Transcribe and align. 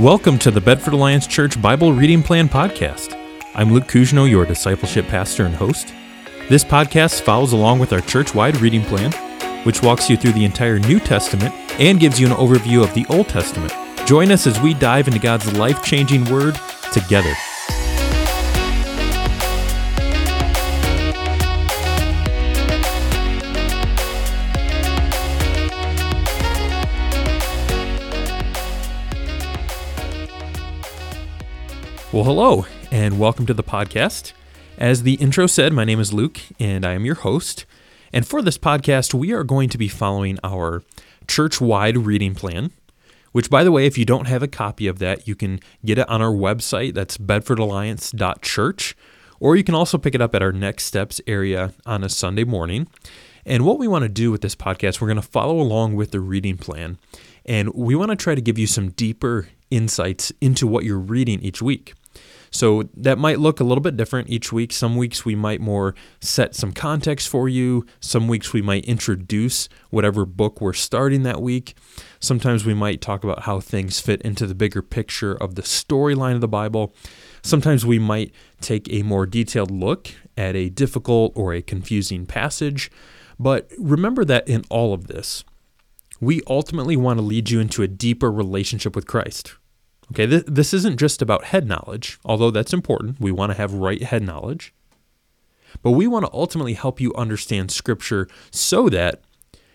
Welcome 0.00 0.38
to 0.40 0.50
the 0.50 0.60
Bedford 0.60 0.92
Alliance 0.92 1.26
Church 1.26 1.60
Bible 1.62 1.94
Reading 1.94 2.22
Plan 2.22 2.50
Podcast. 2.50 3.18
I'm 3.54 3.72
Luke 3.72 3.86
Cousino, 3.86 4.28
your 4.30 4.44
discipleship 4.44 5.06
pastor 5.06 5.46
and 5.46 5.54
host. 5.54 5.94
This 6.50 6.62
podcast 6.62 7.22
follows 7.22 7.54
along 7.54 7.78
with 7.78 7.94
our 7.94 8.02
church 8.02 8.34
wide 8.34 8.60
reading 8.60 8.82
plan, 8.82 9.10
which 9.64 9.82
walks 9.82 10.10
you 10.10 10.18
through 10.18 10.32
the 10.32 10.44
entire 10.44 10.78
New 10.78 11.00
Testament 11.00 11.54
and 11.80 11.98
gives 11.98 12.20
you 12.20 12.26
an 12.26 12.34
overview 12.34 12.84
of 12.84 12.92
the 12.92 13.06
Old 13.08 13.30
Testament. 13.30 13.72
Join 14.06 14.30
us 14.30 14.46
as 14.46 14.60
we 14.60 14.74
dive 14.74 15.08
into 15.08 15.18
God's 15.18 15.50
life 15.54 15.82
changing 15.82 16.26
word 16.26 16.60
together. 16.92 17.32
Well, 32.16 32.24
hello, 32.24 32.64
and 32.90 33.18
welcome 33.18 33.44
to 33.44 33.52
the 33.52 33.62
podcast. 33.62 34.32
As 34.78 35.02
the 35.02 35.16
intro 35.16 35.46
said, 35.46 35.74
my 35.74 35.84
name 35.84 36.00
is 36.00 36.14
Luke, 36.14 36.40
and 36.58 36.86
I 36.86 36.94
am 36.94 37.04
your 37.04 37.16
host. 37.16 37.66
And 38.10 38.26
for 38.26 38.40
this 38.40 38.56
podcast, 38.56 39.12
we 39.12 39.32
are 39.32 39.44
going 39.44 39.68
to 39.68 39.76
be 39.76 39.88
following 39.88 40.38
our 40.42 40.82
church 41.28 41.60
wide 41.60 41.98
reading 41.98 42.34
plan, 42.34 42.70
which, 43.32 43.50
by 43.50 43.62
the 43.62 43.70
way, 43.70 43.84
if 43.84 43.98
you 43.98 44.06
don't 44.06 44.28
have 44.28 44.42
a 44.42 44.48
copy 44.48 44.86
of 44.86 44.98
that, 44.98 45.28
you 45.28 45.34
can 45.34 45.60
get 45.84 45.98
it 45.98 46.08
on 46.08 46.22
our 46.22 46.32
website. 46.32 46.94
That's 46.94 47.18
bedfordalliance.church, 47.18 48.96
or 49.38 49.56
you 49.56 49.62
can 49.62 49.74
also 49.74 49.98
pick 49.98 50.14
it 50.14 50.22
up 50.22 50.34
at 50.34 50.40
our 50.40 50.52
Next 50.52 50.84
Steps 50.84 51.20
area 51.26 51.74
on 51.84 52.02
a 52.02 52.08
Sunday 52.08 52.44
morning. 52.44 52.88
And 53.44 53.66
what 53.66 53.78
we 53.78 53.88
want 53.88 54.04
to 54.04 54.08
do 54.08 54.30
with 54.30 54.40
this 54.40 54.56
podcast, 54.56 55.02
we're 55.02 55.08
going 55.08 55.20
to 55.20 55.28
follow 55.28 55.60
along 55.60 55.96
with 55.96 56.12
the 56.12 56.20
reading 56.20 56.56
plan, 56.56 56.96
and 57.44 57.74
we 57.74 57.94
want 57.94 58.08
to 58.08 58.16
try 58.16 58.34
to 58.34 58.40
give 58.40 58.58
you 58.58 58.66
some 58.66 58.88
deeper 58.92 59.48
insights 59.70 60.32
into 60.40 60.66
what 60.66 60.84
you're 60.84 60.98
reading 60.98 61.40
each 61.40 61.60
week. 61.60 61.92
So 62.50 62.84
that 62.96 63.18
might 63.18 63.40
look 63.40 63.60
a 63.60 63.64
little 63.64 63.82
bit 63.82 63.96
different 63.96 64.30
each 64.30 64.52
week. 64.52 64.72
Some 64.72 64.96
weeks 64.96 65.24
we 65.24 65.34
might 65.34 65.60
more 65.60 65.94
set 66.20 66.54
some 66.54 66.72
context 66.72 67.28
for 67.28 67.48
you. 67.48 67.86
Some 68.00 68.28
weeks 68.28 68.52
we 68.52 68.62
might 68.62 68.84
introduce 68.84 69.68
whatever 69.90 70.24
book 70.24 70.60
we're 70.60 70.72
starting 70.72 71.22
that 71.24 71.42
week. 71.42 71.74
Sometimes 72.20 72.64
we 72.64 72.74
might 72.74 73.00
talk 73.00 73.24
about 73.24 73.42
how 73.42 73.60
things 73.60 74.00
fit 74.00 74.22
into 74.22 74.46
the 74.46 74.54
bigger 74.54 74.82
picture 74.82 75.34
of 75.34 75.54
the 75.54 75.62
storyline 75.62 76.34
of 76.34 76.40
the 76.40 76.48
Bible. 76.48 76.94
Sometimes 77.42 77.84
we 77.84 77.98
might 77.98 78.32
take 78.60 78.92
a 78.92 79.02
more 79.02 79.26
detailed 79.26 79.70
look 79.70 80.08
at 80.36 80.56
a 80.56 80.68
difficult 80.68 81.32
or 81.34 81.52
a 81.52 81.62
confusing 81.62 82.26
passage. 82.26 82.90
But 83.38 83.70
remember 83.78 84.24
that 84.24 84.48
in 84.48 84.64
all 84.70 84.94
of 84.94 85.06
this, 85.08 85.44
we 86.20 86.40
ultimately 86.46 86.96
want 86.96 87.18
to 87.18 87.22
lead 87.22 87.50
you 87.50 87.60
into 87.60 87.82
a 87.82 87.88
deeper 87.88 88.32
relationship 88.32 88.96
with 88.96 89.06
Christ. 89.06 89.56
Okay, 90.12 90.26
th- 90.26 90.44
this 90.46 90.72
isn't 90.72 90.98
just 90.98 91.20
about 91.20 91.44
head 91.44 91.66
knowledge, 91.66 92.18
although 92.24 92.50
that's 92.50 92.72
important. 92.72 93.20
We 93.20 93.32
want 93.32 93.52
to 93.52 93.58
have 93.58 93.72
right 93.72 94.02
head 94.02 94.22
knowledge. 94.22 94.72
But 95.82 95.92
we 95.92 96.06
want 96.06 96.24
to 96.24 96.32
ultimately 96.32 96.74
help 96.74 97.00
you 97.00 97.12
understand 97.14 97.70
Scripture 97.70 98.28
so 98.50 98.88
that 98.88 99.20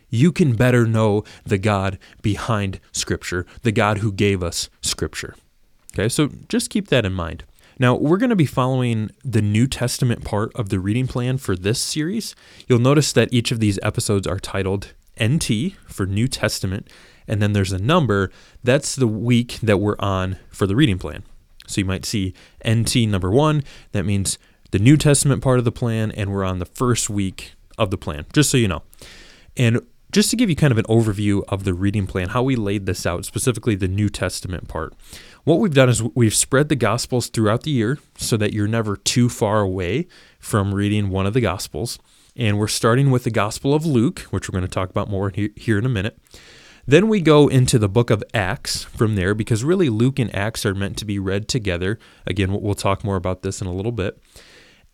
you 0.10 0.32
can 0.32 0.56
better 0.56 0.86
know 0.86 1.24
the 1.46 1.58
God 1.58 1.98
behind 2.22 2.80
Scripture, 2.92 3.46
the 3.62 3.72
God 3.72 4.00
who 4.00 4.12
gave 4.12 4.42
us 4.44 4.70
Scripture. 4.82 5.36
Okay, 5.94 6.10
so 6.10 6.30
just 6.48 6.70
keep 6.70 6.88
that 6.88 7.06
in 7.06 7.14
mind. 7.14 7.44
Now, 7.80 7.96
we're 7.96 8.18
going 8.18 8.30
to 8.30 8.36
be 8.36 8.46
following 8.46 9.10
the 9.24 9.42
New 9.42 9.66
Testament 9.66 10.24
part 10.24 10.54
of 10.56 10.70
the 10.70 10.80
reading 10.80 11.08
plan 11.08 11.38
for 11.38 11.56
this 11.56 11.82
series. 11.82 12.36
You'll 12.68 12.80
notice 12.80 13.12
that 13.14 13.34
each 13.34 13.52
of 13.52 13.60
these 13.60 13.80
episodes 13.82 14.28
are 14.28 14.40
titled 14.40 14.94
NT 15.22 15.74
for 15.88 16.06
New 16.06 16.28
Testament, 16.28 16.88
and 17.28 17.42
then 17.42 17.54
there's 17.54 17.72
a 17.72 17.80
number. 17.80 18.32
That's 18.64 18.96
the 18.96 19.08
week 19.08 19.60
that 19.62 19.78
we're 19.78 19.96
on 20.00 20.38
for 20.50 20.66
the 20.66 20.76
reading 20.76 20.98
plan. 20.98 21.24
So 21.68 21.82
you 21.82 21.86
might 21.86 22.06
see 22.06 22.34
NT 22.68 22.96
number 23.08 23.30
one. 23.30 23.64
That 23.92 24.06
means 24.06 24.38
the 24.72 24.80
New 24.80 24.98
Testament 24.98 25.42
part 25.42 25.60
of 25.60 25.66
the 25.66 25.72
plan, 25.72 26.12
and 26.12 26.32
we're 26.32 26.44
on 26.44 26.60
the 26.60 26.66
first 26.66 27.10
week 27.10 27.54
of 27.78 27.92
the 27.92 27.98
plan, 27.98 28.26
just 28.34 28.50
so 28.50 28.58
you 28.58 28.68
know. 28.68 28.84
And 29.56 29.82
just 30.12 30.30
to 30.30 30.36
give 30.36 30.50
you 30.50 30.56
kind 30.56 30.72
of 30.72 30.78
an 30.78 30.86
overview 30.86 31.44
of 31.48 31.64
the 31.64 31.74
reading 31.74 32.06
plan, 32.06 32.30
how 32.30 32.44
we 32.44 32.56
laid 32.56 32.86
this 32.86 33.06
out, 33.06 33.26
specifically 33.26 33.76
the 33.76 33.88
New 33.88 34.10
Testament 34.10 34.68
part, 34.68 34.94
what 35.44 35.60
we've 35.60 35.74
done 35.74 35.90
is 35.90 36.04
we've 36.04 36.36
spread 36.36 36.70
the 36.70 36.76
Gospels 36.76 37.28
throughout 37.28 37.64
the 37.64 37.72
year 37.72 37.98
so 38.18 38.38
that 38.38 38.54
you're 38.54 38.68
never 38.68 38.98
too 38.98 39.30
far 39.30 39.62
away 39.62 40.08
from 40.40 40.74
reading 40.74 41.10
one 41.10 41.26
of 41.26 41.34
the 41.34 41.42
Gospels. 41.42 41.98
And 42.36 42.58
we're 42.58 42.68
starting 42.68 43.12
with 43.12 43.24
the 43.24 43.32
Gospel 43.32 43.74
of 43.74 43.86
Luke, 43.86 44.22
which 44.30 44.48
we're 44.48 44.58
going 44.58 44.68
to 44.68 44.74
talk 44.74 44.90
about 44.90 45.10
more 45.10 45.32
here 45.56 45.78
in 45.78 45.86
a 45.86 45.90
minute. 45.90 46.18
Then 46.86 47.08
we 47.08 47.22
go 47.22 47.48
into 47.48 47.78
the 47.78 47.90
book 47.90 48.10
of 48.10 48.24
Acts 48.34 48.84
from 48.84 49.16
there 49.16 49.36
because 49.36 49.64
really 49.64 49.90
Luke 49.90 50.18
and 50.18 50.34
Acts 50.36 50.66
are 50.66 50.74
meant 50.74 50.98
to 50.98 51.06
be 51.06 51.20
read 51.20 51.48
together. 51.48 52.00
Again, 52.26 52.52
we'll 52.60 52.74
talk 52.74 53.04
more 53.04 53.18
about 53.18 53.44
this 53.44 53.62
in 53.62 53.68
a 53.68 53.74
little 53.74 53.92
bit. 53.92 54.22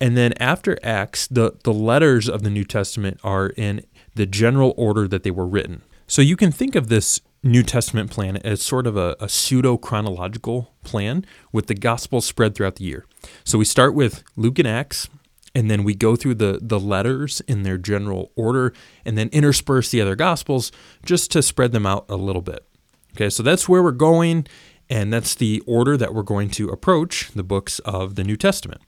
And 0.00 0.16
then 0.16 0.32
after 0.34 0.78
Acts, 0.82 1.26
the, 1.26 1.56
the 1.64 1.72
letters 1.72 2.28
of 2.28 2.42
the 2.42 2.50
New 2.50 2.64
Testament 2.64 3.18
are 3.24 3.48
in 3.48 3.84
the 4.14 4.26
general 4.26 4.74
order 4.76 5.08
that 5.08 5.22
they 5.22 5.30
were 5.30 5.46
written. 5.46 5.82
So 6.06 6.22
you 6.22 6.36
can 6.36 6.52
think 6.52 6.74
of 6.74 6.88
this 6.88 7.20
New 7.42 7.62
Testament 7.62 8.10
plan 8.10 8.36
as 8.38 8.62
sort 8.62 8.86
of 8.86 8.96
a, 8.96 9.16
a 9.20 9.28
pseudo 9.28 9.76
chronological 9.76 10.74
plan 10.84 11.24
with 11.52 11.66
the 11.66 11.74
gospel 11.74 12.20
spread 12.20 12.54
throughout 12.54 12.76
the 12.76 12.84
year. 12.84 13.06
So 13.44 13.58
we 13.58 13.64
start 13.64 13.94
with 13.94 14.22
Luke 14.36 14.58
and 14.58 14.68
Acts, 14.68 15.08
and 15.54 15.70
then 15.70 15.84
we 15.84 15.94
go 15.94 16.16
through 16.16 16.34
the 16.34 16.58
the 16.62 16.80
letters 16.80 17.40
in 17.42 17.62
their 17.62 17.78
general 17.78 18.32
order 18.36 18.72
and 19.04 19.16
then 19.16 19.28
intersperse 19.30 19.90
the 19.90 20.00
other 20.00 20.16
gospels 20.16 20.72
just 21.04 21.30
to 21.32 21.42
spread 21.42 21.72
them 21.72 21.86
out 21.86 22.04
a 22.08 22.16
little 22.16 22.42
bit. 22.42 22.66
Okay 23.12 23.30
so 23.30 23.42
that's 23.42 23.68
where 23.68 23.82
we're 23.82 23.92
going 23.92 24.46
and 24.90 25.12
that's 25.12 25.34
the 25.34 25.62
order 25.66 25.96
that 25.96 26.14
we're 26.14 26.22
going 26.22 26.48
to 26.50 26.68
approach 26.68 27.30
the 27.34 27.42
books 27.42 27.78
of 27.80 28.14
the 28.14 28.24
new 28.24 28.36
testament. 28.36 28.80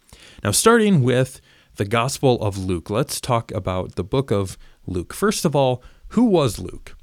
Now 0.42 0.50
starting 0.50 1.02
with 1.02 1.40
the 1.76 1.84
gospel 1.84 2.40
of 2.42 2.58
luke 2.58 2.90
let's 2.90 3.20
talk 3.20 3.50
about 3.52 3.96
the 3.96 4.04
book 4.04 4.30
of 4.30 4.58
luke. 4.86 5.12
First 5.12 5.44
of 5.44 5.56
all 5.56 5.82
who 6.08 6.24
was 6.24 6.58
luke? 6.58 6.96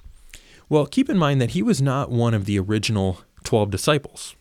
Well 0.70 0.86
keep 0.86 1.10
in 1.10 1.18
mind 1.18 1.42
that 1.42 1.52
he 1.52 1.64
was 1.64 1.82
not 1.82 2.12
one 2.12 2.34
of 2.34 2.46
the 2.46 2.60
original 2.60 3.22
12 3.44 3.72
disciples 3.72 4.36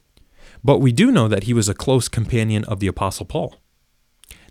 but 0.64 0.78
we 0.78 0.90
do 0.90 1.12
know 1.12 1.28
that 1.28 1.44
he 1.44 1.54
was 1.54 1.68
a 1.68 1.74
close 1.74 2.08
companion 2.08 2.64
of 2.64 2.80
the 2.80 2.88
apostle 2.88 3.26
paul 3.26 3.56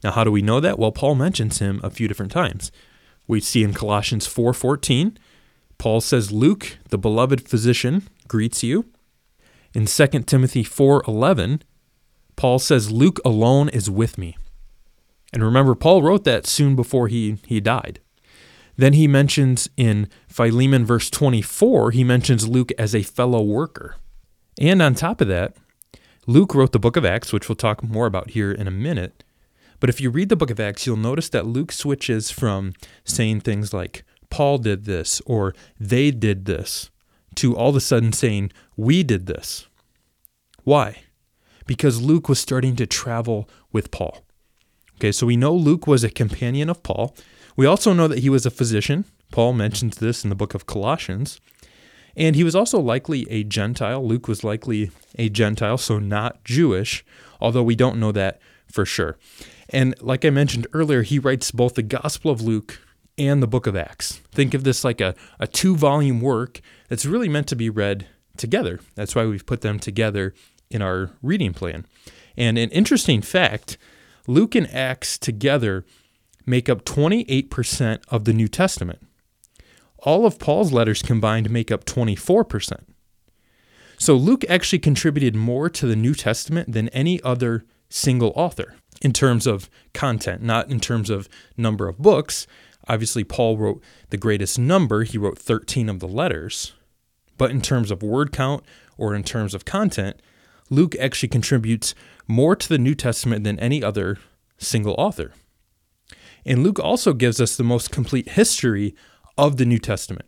now, 0.06 0.12
how 0.12 0.24
do 0.24 0.30
we 0.30 0.44
know 0.44 0.60
that? 0.60 0.78
Well, 0.78 0.92
Paul 0.92 1.16
mentions 1.16 1.58
him 1.58 1.82
a 1.84 1.90
few 1.90 2.08
different 2.08 2.32
times. 2.32 2.72
We 3.26 3.42
see 3.42 3.64
in 3.64 3.74
Colossians 3.74 4.28
4:14, 4.28 5.18
Paul 5.80 6.00
says, 6.00 6.32
"Luke, 6.32 6.78
the 6.90 7.00
beloved 7.00 7.42
physician, 7.42 8.04
greets 8.28 8.62
you." 8.62 8.86
In 9.74 9.88
2 9.88 10.28
Timothy 10.28 10.64
4:11, 10.64 11.64
Paul 12.36 12.60
says, 12.60 12.92
"Luke 12.92 13.20
alone 13.26 13.68
is 13.70 13.90
with 13.90 14.20
me." 14.20 14.38
And 15.34 15.42
remember, 15.42 15.74
Paul 15.74 16.04
wrote 16.04 16.24
that 16.26 16.46
soon 16.46 16.76
before 16.76 17.08
he, 17.08 17.38
he 17.48 17.60
died. 17.60 18.00
Then 18.78 18.94
he 18.94 19.08
mentions 19.08 19.72
in 19.76 20.08
Philemon 20.28 20.86
verse 20.86 21.10
24, 21.10 21.90
he 21.92 22.04
mentions 22.04 22.48
Luke 22.48 22.72
as 22.78 22.94
a 22.94 23.02
fellow 23.02 23.42
worker. 23.42 23.96
And 24.62 24.84
on 24.84 24.94
top 24.94 25.20
of 25.20 25.28
that, 25.30 25.56
Luke 26.28 26.54
wrote 26.54 26.74
the 26.74 26.80
book 26.80 26.96
of 26.96 27.06
Acts, 27.06 27.34
which 27.34 27.50
we'll 27.50 27.56
talk 27.56 27.82
more 27.82 28.06
about 28.06 28.30
here 28.30 28.52
in 28.52 28.68
a 28.68 28.72
minute. 28.72 29.24
But 29.86 29.92
if 29.92 30.02
you 30.02 30.10
read 30.10 30.30
the 30.30 30.36
book 30.36 30.50
of 30.50 30.60
Acts, 30.60 30.88
you'll 30.88 30.98
notice 30.98 31.30
that 31.30 31.46
Luke 31.46 31.72
switches 31.72 32.32
from 32.32 32.74
saying 33.04 33.42
things 33.42 33.72
like, 33.72 34.04
Paul 34.32 34.58
did 34.58 34.86
this 34.86 35.22
or 35.28 35.54
they 35.80 36.10
did 36.10 36.46
this, 36.46 36.90
to 37.36 37.56
all 37.56 37.70
of 37.70 37.76
a 37.76 37.80
sudden 37.80 38.12
saying, 38.12 38.52
we 38.76 39.04
did 39.04 39.28
this. 39.28 39.68
Why? 40.64 41.04
Because 41.68 42.02
Luke 42.02 42.28
was 42.28 42.40
starting 42.40 42.76
to 42.78 42.88
travel 42.88 43.48
with 43.72 43.92
Paul. 43.92 44.26
Okay, 44.96 45.12
so 45.12 45.28
we 45.28 45.38
know 45.38 45.54
Luke 45.54 45.86
was 45.86 46.04
a 46.04 46.10
companion 46.10 46.68
of 46.68 46.82
Paul. 46.82 47.16
We 47.56 47.68
also 47.68 47.94
know 47.94 48.08
that 48.08 48.24
he 48.24 48.30
was 48.32 48.48
a 48.48 48.50
physician. 48.50 49.06
Paul 49.32 49.54
mentions 49.54 49.98
this 49.98 50.24
in 50.24 50.32
the 50.32 50.36
book 50.36 50.56
of 50.56 50.66
Colossians. 50.66 51.40
And 52.18 52.36
he 52.36 52.44
was 52.44 52.56
also 52.56 52.80
likely 52.80 53.30
a 53.30 53.44
Gentile. 53.44 54.04
Luke 54.04 54.28
was 54.28 54.44
likely 54.44 54.90
a 55.20 55.30
Gentile, 55.30 55.78
so 55.78 56.00
not 56.00 56.44
Jewish, 56.44 57.06
although 57.40 57.62
we 57.62 57.76
don't 57.76 58.00
know 58.00 58.12
that 58.14 58.42
for 58.76 58.86
sure. 58.86 59.18
And 59.70 59.96
like 60.02 60.26
I 60.26 60.30
mentioned 60.30 60.68
earlier, 60.74 61.02
he 61.02 61.18
writes 61.18 61.50
both 61.50 61.76
the 61.76 61.82
Gospel 61.82 62.30
of 62.30 62.42
Luke 62.42 62.82
and 63.18 63.42
the 63.42 63.48
book 63.48 63.66
of 63.66 63.76
Acts. 63.76 64.18
Think 64.34 64.54
of 64.54 64.66
this 64.66 64.84
like 64.84 65.00
a, 65.00 65.16
a 65.40 65.48
two 65.48 65.78
volume 65.78 66.20
work 66.20 66.60
that's 66.90 67.06
really 67.06 67.30
meant 67.30 67.48
to 67.48 67.56
be 67.56 67.70
read 67.70 68.08
together. 68.36 68.82
That's 68.96 69.16
why 69.16 69.26
we've 69.26 69.46
put 69.46 69.62
them 69.62 69.80
together 69.80 70.34
in 70.70 70.82
our 70.82 71.12
reading 71.24 71.54
plan. 71.54 71.86
And 72.36 72.58
an 72.58 72.70
interesting 72.72 73.22
fact 73.22 73.78
Luke 74.28 74.56
and 74.56 74.70
Acts 74.76 75.18
together 75.18 75.86
make 76.46 76.68
up 76.68 76.84
28% 76.84 78.04
of 78.10 78.26
the 78.26 78.34
New 78.34 78.50
Testament. 78.50 79.00
All 80.00 80.26
of 80.26 80.38
Paul's 80.38 80.74
letters 80.74 81.02
combined 81.02 81.50
make 81.50 81.72
up 81.72 81.86
24%. 81.86 82.84
So 83.98 84.16
Luke 84.16 84.44
actually 84.50 84.80
contributed 84.80 85.34
more 85.34 85.70
to 85.70 85.88
the 85.88 85.96
New 85.96 86.14
Testament 86.14 86.74
than 86.74 86.90
any 86.90 87.22
other 87.22 87.64
single 87.96 88.34
author 88.36 88.76
in 89.02 89.14
terms 89.14 89.48
of 89.48 89.70
content, 89.94 90.42
not 90.42 90.70
in 90.70 90.80
terms 90.80 91.10
of 91.10 91.30
number 91.56 91.88
of 91.88 91.98
books. 91.98 92.46
Obviously, 92.88 93.24
Paul 93.24 93.58
wrote 93.58 93.82
the 94.10 94.18
greatest 94.18 94.60
number, 94.60 95.04
he 95.04 95.18
wrote 95.18 95.40
13 95.40 95.88
of 95.88 96.00
the 96.00 96.08
letters. 96.08 96.74
But 97.38 97.52
in 97.52 97.62
terms 97.62 97.92
of 97.92 98.04
word 98.04 98.32
count 98.32 98.64
or 98.98 99.16
in 99.16 99.24
terms 99.24 99.54
of 99.54 99.66
content, 99.66 100.22
Luke 100.70 100.96
actually 101.00 101.30
contributes 101.30 101.96
more 102.28 102.56
to 102.56 102.68
the 102.68 102.78
New 102.78 102.96
Testament 102.96 103.44
than 103.44 103.60
any 103.60 103.84
other 103.84 104.18
single 104.58 104.96
author. 104.98 105.34
And 106.46 106.64
Luke 106.64 106.80
also 106.80 107.14
gives 107.14 107.40
us 107.40 107.56
the 107.56 107.64
most 107.64 107.92
complete 107.92 108.30
history 108.30 108.94
of 109.38 109.58
the 109.58 109.66
New 109.66 109.80
Testament. 109.80 110.28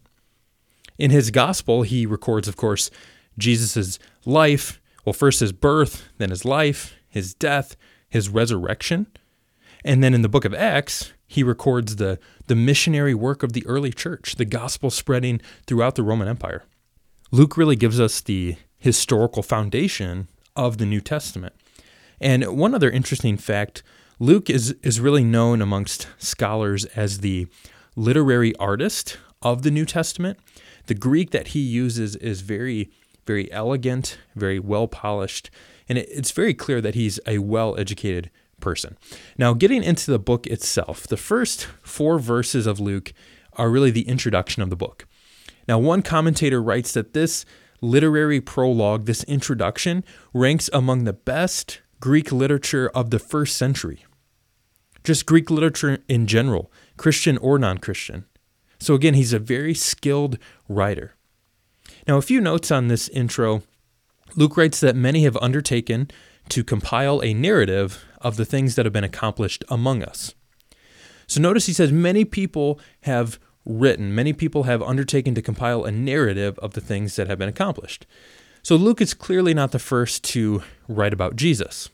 In 0.97 1.11
his 1.11 1.31
gospel, 1.31 1.83
he 1.83 2.05
records, 2.05 2.47
of 2.47 2.55
course, 2.55 2.89
Jesus' 3.37 3.99
life, 4.25 4.81
well, 5.05 5.13
first 5.13 5.39
his 5.39 5.51
birth, 5.51 6.09
then 6.17 6.31
his 6.31 6.43
life, 6.43 6.96
his 7.09 7.33
death, 7.33 7.75
his 8.09 8.29
resurrection. 8.29 9.07
And 9.83 10.03
then 10.03 10.13
in 10.13 10.21
the 10.21 10.29
book 10.29 10.45
of 10.45 10.53
Acts, 10.53 11.13
he 11.27 11.43
records 11.43 11.97
the, 11.97 12.19
the 12.47 12.55
missionary 12.55 13.13
work 13.13 13.43
of 13.43 13.53
the 13.53 13.65
early 13.65 13.91
church, 13.91 14.35
the 14.35 14.45
gospel 14.45 14.89
spreading 14.89 15.41
throughout 15.65 15.95
the 15.95 16.03
Roman 16.03 16.27
Empire. 16.27 16.63
Luke 17.31 17.57
really 17.57 17.75
gives 17.75 17.99
us 17.99 18.21
the 18.21 18.55
historical 18.77 19.43
foundation 19.43 20.27
of 20.55 20.77
the 20.77 20.85
New 20.85 21.01
Testament. 21.01 21.53
And 22.19 22.57
one 22.57 22.73
other 22.73 22.89
interesting 22.89 23.37
fact 23.37 23.83
Luke 24.19 24.49
is, 24.49 24.71
is 24.81 24.99
really 24.99 25.23
known 25.23 25.61
amongst 25.61 26.07
scholars 26.17 26.85
as 26.85 27.19
the 27.19 27.47
literary 27.95 28.55
artist 28.55 29.17
of 29.41 29.61
the 29.61 29.69
New 29.69 29.85
Testament. 29.85 30.39
The 30.87 30.95
Greek 30.95 31.31
that 31.31 31.49
he 31.49 31.59
uses 31.59 32.15
is 32.15 32.41
very, 32.41 32.89
very 33.27 33.51
elegant, 33.51 34.17
very 34.35 34.57
well 34.59 34.87
polished, 34.87 35.51
and 35.87 35.97
it's 35.97 36.31
very 36.31 36.53
clear 36.53 36.81
that 36.81 36.95
he's 36.95 37.19
a 37.27 37.37
well 37.39 37.77
educated 37.77 38.31
person. 38.59 38.97
Now, 39.37 39.53
getting 39.53 39.83
into 39.83 40.09
the 40.09 40.19
book 40.19 40.47
itself, 40.47 41.05
the 41.05 41.17
first 41.17 41.65
four 41.83 42.17
verses 42.17 42.65
of 42.65 42.79
Luke 42.79 43.13
are 43.53 43.69
really 43.69 43.91
the 43.91 44.07
introduction 44.07 44.63
of 44.63 44.69
the 44.69 44.75
book. 44.75 45.05
Now, 45.67 45.77
one 45.77 46.01
commentator 46.01 46.61
writes 46.61 46.93
that 46.93 47.13
this 47.13 47.45
literary 47.81 48.41
prologue, 48.41 49.05
this 49.05 49.23
introduction, 49.25 50.03
ranks 50.33 50.69
among 50.73 51.03
the 51.03 51.13
best 51.13 51.81
Greek 51.99 52.31
literature 52.31 52.89
of 52.89 53.09
the 53.09 53.19
first 53.19 53.57
century. 53.57 54.05
Just 55.03 55.25
Greek 55.25 55.49
literature 55.49 55.99
in 56.07 56.27
general, 56.27 56.71
Christian 56.97 57.37
or 57.37 57.59
non 57.59 57.77
Christian. 57.77 58.25
So, 58.79 58.93
again, 58.93 59.13
he's 59.13 59.33
a 59.33 59.39
very 59.39 59.73
skilled 59.73 60.37
writer. 60.67 61.16
Now, 62.07 62.17
a 62.17 62.21
few 62.21 62.39
notes 62.39 62.71
on 62.71 62.87
this 62.87 63.09
intro. 63.09 63.63
Luke 64.35 64.55
writes 64.55 64.79
that 64.79 64.95
many 64.95 65.23
have 65.23 65.37
undertaken 65.37 66.09
to 66.49 66.63
compile 66.63 67.21
a 67.21 67.33
narrative 67.33 68.05
of 68.21 68.37
the 68.37 68.45
things 68.45 68.75
that 68.75 68.85
have 68.85 68.93
been 68.93 69.03
accomplished 69.03 69.63
among 69.69 70.03
us. 70.03 70.33
So, 71.27 71.41
notice 71.41 71.65
he 71.65 71.73
says 71.73 71.91
many 71.91 72.23
people 72.23 72.79
have 73.01 73.39
written, 73.65 74.15
many 74.15 74.33
people 74.33 74.63
have 74.63 74.81
undertaken 74.81 75.35
to 75.35 75.41
compile 75.41 75.83
a 75.83 75.91
narrative 75.91 76.57
of 76.59 76.73
the 76.73 76.81
things 76.81 77.15
that 77.17 77.27
have 77.27 77.37
been 77.37 77.49
accomplished. 77.49 78.05
So 78.63 78.75
Luke 78.75 79.01
is 79.01 79.13
clearly 79.13 79.53
not 79.53 79.71
the 79.71 79.79
first 79.79 80.23
to 80.25 80.63
write 80.87 81.13
about 81.13 81.35
Jesus, 81.35 81.89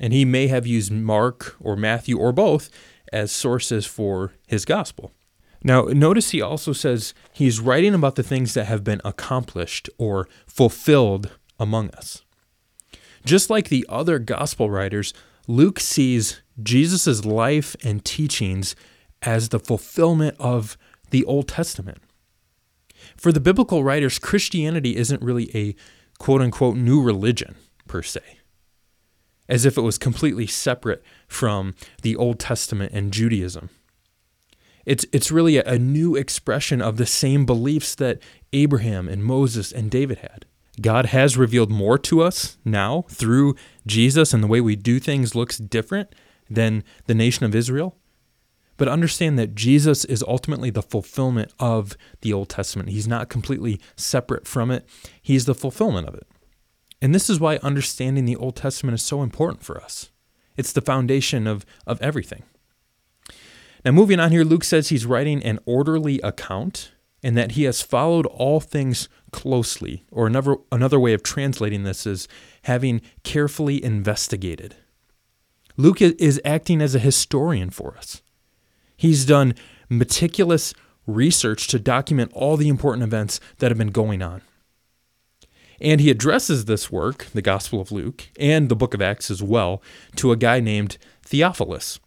and 0.00 0.12
he 0.12 0.24
may 0.24 0.48
have 0.48 0.66
used 0.66 0.92
Mark 0.92 1.56
or 1.60 1.76
Matthew 1.76 2.18
or 2.18 2.32
both 2.32 2.70
as 3.12 3.30
sources 3.30 3.86
for 3.86 4.32
his 4.46 4.64
gospel. 4.64 5.12
Now, 5.66 5.82
notice 5.86 6.30
he 6.30 6.40
also 6.40 6.72
says 6.72 7.12
he's 7.32 7.58
writing 7.58 7.92
about 7.92 8.14
the 8.14 8.22
things 8.22 8.54
that 8.54 8.66
have 8.66 8.84
been 8.84 9.00
accomplished 9.04 9.90
or 9.98 10.28
fulfilled 10.46 11.36
among 11.58 11.90
us. 11.90 12.22
Just 13.24 13.50
like 13.50 13.68
the 13.68 13.84
other 13.88 14.20
gospel 14.20 14.70
writers, 14.70 15.12
Luke 15.48 15.80
sees 15.80 16.40
Jesus' 16.62 17.24
life 17.24 17.74
and 17.82 18.04
teachings 18.04 18.76
as 19.22 19.48
the 19.48 19.58
fulfillment 19.58 20.36
of 20.38 20.78
the 21.10 21.24
Old 21.24 21.48
Testament. 21.48 21.98
For 23.16 23.32
the 23.32 23.40
biblical 23.40 23.82
writers, 23.82 24.20
Christianity 24.20 24.94
isn't 24.94 25.20
really 25.20 25.50
a 25.52 25.74
quote 26.20 26.42
unquote 26.42 26.76
new 26.76 27.02
religion 27.02 27.56
per 27.88 28.02
se, 28.02 28.20
as 29.48 29.64
if 29.64 29.76
it 29.76 29.82
was 29.82 29.98
completely 29.98 30.46
separate 30.46 31.02
from 31.26 31.74
the 32.02 32.14
Old 32.14 32.38
Testament 32.38 32.92
and 32.94 33.12
Judaism. 33.12 33.70
It's, 34.86 35.04
it's 35.12 35.32
really 35.32 35.58
a, 35.58 35.64
a 35.64 35.78
new 35.78 36.14
expression 36.14 36.80
of 36.80 36.96
the 36.96 37.06
same 37.06 37.44
beliefs 37.44 37.94
that 37.96 38.20
Abraham 38.52 39.08
and 39.08 39.24
Moses 39.24 39.72
and 39.72 39.90
David 39.90 40.18
had. 40.18 40.46
God 40.80 41.06
has 41.06 41.36
revealed 41.36 41.70
more 41.70 41.98
to 41.98 42.22
us 42.22 42.58
now 42.64 43.04
through 43.08 43.56
Jesus, 43.86 44.32
and 44.32 44.42
the 44.42 44.48
way 44.48 44.60
we 44.60 44.76
do 44.76 45.00
things 45.00 45.34
looks 45.34 45.58
different 45.58 46.14
than 46.48 46.84
the 47.06 47.14
nation 47.14 47.44
of 47.44 47.54
Israel. 47.54 47.96
But 48.76 48.88
understand 48.88 49.38
that 49.38 49.54
Jesus 49.54 50.04
is 50.04 50.22
ultimately 50.22 50.68
the 50.68 50.82
fulfillment 50.82 51.50
of 51.58 51.96
the 52.20 52.32
Old 52.32 52.50
Testament. 52.50 52.90
He's 52.90 53.08
not 53.08 53.30
completely 53.30 53.80
separate 53.96 54.46
from 54.46 54.70
it, 54.70 54.86
He's 55.20 55.46
the 55.46 55.54
fulfillment 55.54 56.06
of 56.06 56.14
it. 56.14 56.26
And 57.00 57.14
this 57.14 57.28
is 57.28 57.40
why 57.40 57.56
understanding 57.58 58.24
the 58.24 58.36
Old 58.36 58.56
Testament 58.56 58.94
is 58.94 59.02
so 59.02 59.22
important 59.22 59.64
for 59.64 59.80
us. 59.80 60.10
It's 60.56 60.72
the 60.72 60.80
foundation 60.80 61.46
of, 61.46 61.64
of 61.86 62.00
everything. 62.00 62.42
Now, 63.86 63.92
moving 63.92 64.18
on 64.18 64.32
here, 64.32 64.42
Luke 64.42 64.64
says 64.64 64.88
he's 64.88 65.06
writing 65.06 65.40
an 65.44 65.60
orderly 65.64 66.18
account 66.22 66.90
and 67.22 67.36
that 67.36 67.52
he 67.52 67.62
has 67.62 67.82
followed 67.82 68.26
all 68.26 68.58
things 68.58 69.08
closely. 69.30 70.04
Or 70.10 70.26
another, 70.26 70.56
another 70.72 70.98
way 70.98 71.12
of 71.12 71.22
translating 71.22 71.84
this 71.84 72.04
is 72.04 72.26
having 72.62 73.00
carefully 73.22 73.82
investigated. 73.84 74.74
Luke 75.76 76.02
is 76.02 76.40
acting 76.44 76.82
as 76.82 76.96
a 76.96 76.98
historian 76.98 77.70
for 77.70 77.96
us. 77.96 78.22
He's 78.96 79.24
done 79.24 79.54
meticulous 79.88 80.74
research 81.06 81.68
to 81.68 81.78
document 81.78 82.32
all 82.34 82.56
the 82.56 82.68
important 82.68 83.04
events 83.04 83.38
that 83.58 83.70
have 83.70 83.78
been 83.78 83.92
going 83.92 84.20
on. 84.20 84.42
And 85.80 86.00
he 86.00 86.10
addresses 86.10 86.64
this 86.64 86.90
work, 86.90 87.26
the 87.26 87.40
Gospel 87.42 87.80
of 87.80 87.92
Luke, 87.92 88.30
and 88.36 88.68
the 88.68 88.74
book 88.74 88.94
of 88.94 89.02
Acts 89.02 89.30
as 89.30 89.44
well, 89.44 89.80
to 90.16 90.32
a 90.32 90.36
guy 90.36 90.58
named 90.58 90.98
Theophilus. 91.22 92.00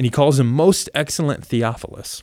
And 0.00 0.06
he 0.06 0.10
calls 0.10 0.40
him 0.40 0.46
Most 0.46 0.88
Excellent 0.94 1.44
Theophilus. 1.44 2.22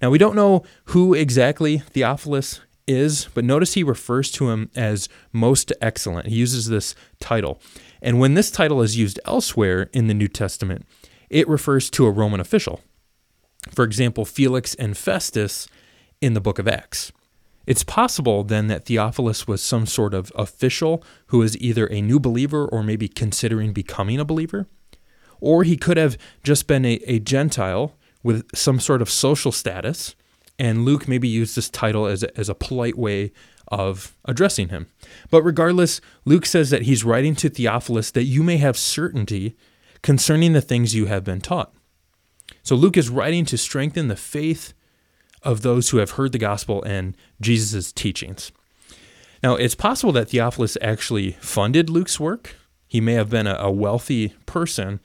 Now, 0.00 0.08
we 0.08 0.16
don't 0.16 0.34
know 0.34 0.62
who 0.86 1.12
exactly 1.12 1.76
Theophilus 1.76 2.62
is, 2.86 3.28
but 3.34 3.44
notice 3.44 3.74
he 3.74 3.82
refers 3.82 4.30
to 4.30 4.48
him 4.48 4.70
as 4.74 5.10
Most 5.30 5.74
Excellent. 5.82 6.28
He 6.28 6.36
uses 6.36 6.68
this 6.68 6.94
title. 7.20 7.60
And 8.00 8.18
when 8.18 8.32
this 8.32 8.50
title 8.50 8.80
is 8.80 8.96
used 8.96 9.20
elsewhere 9.26 9.90
in 9.92 10.06
the 10.06 10.14
New 10.14 10.26
Testament, 10.26 10.86
it 11.28 11.46
refers 11.48 11.90
to 11.90 12.06
a 12.06 12.10
Roman 12.10 12.40
official. 12.40 12.80
For 13.74 13.84
example, 13.84 14.24
Felix 14.24 14.74
and 14.76 14.96
Festus 14.96 15.68
in 16.22 16.32
the 16.32 16.40
book 16.40 16.58
of 16.58 16.66
Acts. 16.66 17.12
It's 17.66 17.84
possible 17.84 18.42
then 18.42 18.68
that 18.68 18.86
Theophilus 18.86 19.46
was 19.46 19.60
some 19.60 19.84
sort 19.84 20.14
of 20.14 20.32
official 20.34 21.04
who 21.26 21.40
was 21.40 21.58
either 21.58 21.84
a 21.88 22.00
new 22.00 22.18
believer 22.18 22.66
or 22.66 22.82
maybe 22.82 23.06
considering 23.06 23.74
becoming 23.74 24.18
a 24.18 24.24
believer. 24.24 24.66
Or 25.42 25.64
he 25.64 25.76
could 25.76 25.96
have 25.96 26.16
just 26.44 26.68
been 26.68 26.84
a, 26.84 27.00
a 27.06 27.18
Gentile 27.18 27.96
with 28.22 28.46
some 28.54 28.78
sort 28.78 29.02
of 29.02 29.10
social 29.10 29.50
status, 29.50 30.14
and 30.56 30.84
Luke 30.84 31.08
maybe 31.08 31.26
used 31.26 31.56
this 31.56 31.68
title 31.68 32.06
as 32.06 32.22
a, 32.22 32.38
as 32.38 32.48
a 32.48 32.54
polite 32.54 32.96
way 32.96 33.32
of 33.66 34.16
addressing 34.24 34.68
him. 34.68 34.86
But 35.30 35.42
regardless, 35.42 36.00
Luke 36.24 36.46
says 36.46 36.70
that 36.70 36.82
he's 36.82 37.04
writing 37.04 37.34
to 37.36 37.48
Theophilus 37.48 38.12
that 38.12 38.24
you 38.24 38.44
may 38.44 38.58
have 38.58 38.76
certainty 38.76 39.56
concerning 40.02 40.52
the 40.52 40.60
things 40.60 40.94
you 40.94 41.06
have 41.06 41.24
been 41.24 41.40
taught. 41.40 41.74
So 42.62 42.76
Luke 42.76 42.96
is 42.96 43.08
writing 43.10 43.44
to 43.46 43.58
strengthen 43.58 44.06
the 44.06 44.16
faith 44.16 44.74
of 45.42 45.62
those 45.62 45.90
who 45.90 45.96
have 45.96 46.12
heard 46.12 46.30
the 46.30 46.38
gospel 46.38 46.84
and 46.84 47.16
Jesus' 47.40 47.92
teachings. 47.92 48.52
Now, 49.42 49.56
it's 49.56 49.74
possible 49.74 50.12
that 50.12 50.28
Theophilus 50.28 50.78
actually 50.80 51.32
funded 51.40 51.90
Luke's 51.90 52.20
work. 52.20 52.54
He 52.86 53.00
may 53.00 53.14
have 53.14 53.30
been 53.30 53.46
a, 53.46 53.70
wealthy 53.70 54.34
person, 54.44 55.00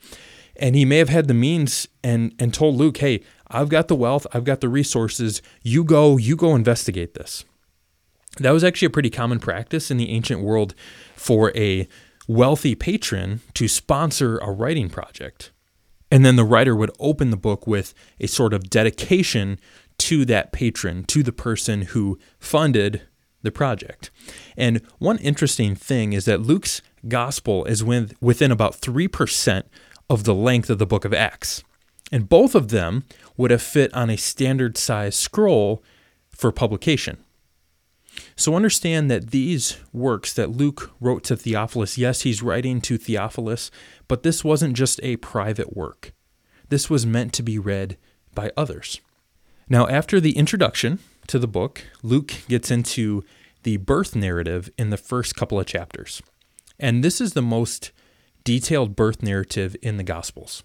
and 0.58 0.74
he 0.74 0.84
may 0.84 0.98
have 0.98 1.08
had 1.08 1.28
the 1.28 1.34
means 1.34 1.88
and, 2.02 2.34
and 2.38 2.52
told 2.52 2.76
Luke, 2.76 2.98
hey, 2.98 3.22
I've 3.48 3.68
got 3.68 3.88
the 3.88 3.94
wealth, 3.94 4.26
I've 4.32 4.44
got 4.44 4.60
the 4.60 4.68
resources, 4.68 5.40
you 5.62 5.84
go, 5.84 6.16
you 6.16 6.36
go 6.36 6.54
investigate 6.54 7.14
this. 7.14 7.44
That 8.38 8.50
was 8.50 8.64
actually 8.64 8.86
a 8.86 8.90
pretty 8.90 9.10
common 9.10 9.40
practice 9.40 9.90
in 9.90 9.96
the 9.96 10.10
ancient 10.10 10.40
world 10.40 10.74
for 11.16 11.52
a 11.56 11.88
wealthy 12.26 12.74
patron 12.74 13.40
to 13.54 13.66
sponsor 13.68 14.38
a 14.38 14.50
writing 14.50 14.90
project. 14.90 15.50
And 16.10 16.24
then 16.24 16.36
the 16.36 16.44
writer 16.44 16.74
would 16.74 16.90
open 16.98 17.30
the 17.30 17.36
book 17.36 17.66
with 17.66 17.94
a 18.20 18.26
sort 18.26 18.52
of 18.52 18.70
dedication 18.70 19.58
to 19.98 20.24
that 20.26 20.52
patron, 20.52 21.04
to 21.04 21.22
the 21.22 21.32
person 21.32 21.82
who 21.82 22.18
funded 22.38 23.02
the 23.42 23.50
project. 23.50 24.10
And 24.56 24.82
one 24.98 25.18
interesting 25.18 25.74
thing 25.74 26.12
is 26.12 26.24
that 26.24 26.40
Luke's 26.40 26.82
gospel 27.06 27.64
is 27.64 27.84
within 27.84 28.50
about 28.50 28.80
3% 28.80 29.62
of 30.10 30.24
the 30.24 30.34
length 30.34 30.70
of 30.70 30.78
the 30.78 30.86
book 30.86 31.04
of 31.04 31.14
Acts. 31.14 31.62
And 32.10 32.28
both 32.28 32.54
of 32.54 32.68
them 32.68 33.04
would 33.36 33.50
have 33.50 33.62
fit 33.62 33.92
on 33.94 34.10
a 34.10 34.16
standard 34.16 34.78
size 34.78 35.14
scroll 35.14 35.82
for 36.30 36.50
publication. 36.50 37.18
So 38.34 38.54
understand 38.54 39.10
that 39.10 39.30
these 39.30 39.78
works 39.92 40.32
that 40.34 40.50
Luke 40.50 40.92
wrote 41.00 41.24
to 41.24 41.36
Theophilus, 41.36 41.98
yes, 41.98 42.22
he's 42.22 42.42
writing 42.42 42.80
to 42.82 42.96
Theophilus, 42.96 43.70
but 44.08 44.22
this 44.22 44.42
wasn't 44.44 44.76
just 44.76 45.00
a 45.02 45.16
private 45.16 45.76
work. 45.76 46.12
This 46.68 46.90
was 46.90 47.06
meant 47.06 47.32
to 47.34 47.42
be 47.42 47.58
read 47.58 47.96
by 48.34 48.50
others. 48.56 49.00
Now, 49.68 49.86
after 49.86 50.20
the 50.20 50.36
introduction 50.36 50.98
to 51.26 51.38
the 51.38 51.48
book, 51.48 51.84
Luke 52.02 52.32
gets 52.48 52.70
into 52.70 53.24
the 53.62 53.76
birth 53.76 54.16
narrative 54.16 54.70
in 54.78 54.90
the 54.90 54.96
first 54.96 55.36
couple 55.36 55.60
of 55.60 55.66
chapters. 55.66 56.22
And 56.78 57.04
this 57.04 57.20
is 57.20 57.34
the 57.34 57.42
most 57.42 57.90
detailed 58.48 58.96
birth 58.96 59.22
narrative 59.22 59.76
in 59.82 59.98
the 59.98 60.02
Gospels. 60.02 60.64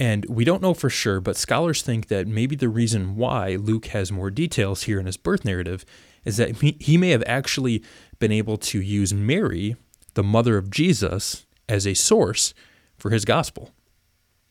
And 0.00 0.26
we 0.28 0.44
don't 0.44 0.60
know 0.60 0.74
for 0.74 0.90
sure, 0.90 1.20
but 1.20 1.36
scholars 1.36 1.80
think 1.80 2.08
that 2.08 2.26
maybe 2.26 2.56
the 2.56 2.68
reason 2.68 3.14
why 3.14 3.54
Luke 3.54 3.86
has 3.86 4.10
more 4.10 4.32
details 4.32 4.82
here 4.82 4.98
in 4.98 5.06
his 5.06 5.16
birth 5.16 5.44
narrative 5.44 5.84
is 6.24 6.38
that 6.38 6.60
he 6.60 6.96
may 6.96 7.10
have 7.10 7.22
actually 7.24 7.84
been 8.18 8.32
able 8.32 8.56
to 8.56 8.80
use 8.80 9.14
Mary, 9.14 9.76
the 10.14 10.24
mother 10.24 10.56
of 10.56 10.70
Jesus, 10.70 11.46
as 11.68 11.86
a 11.86 11.94
source 11.94 12.52
for 12.96 13.10
his 13.10 13.24
gospel. 13.24 13.70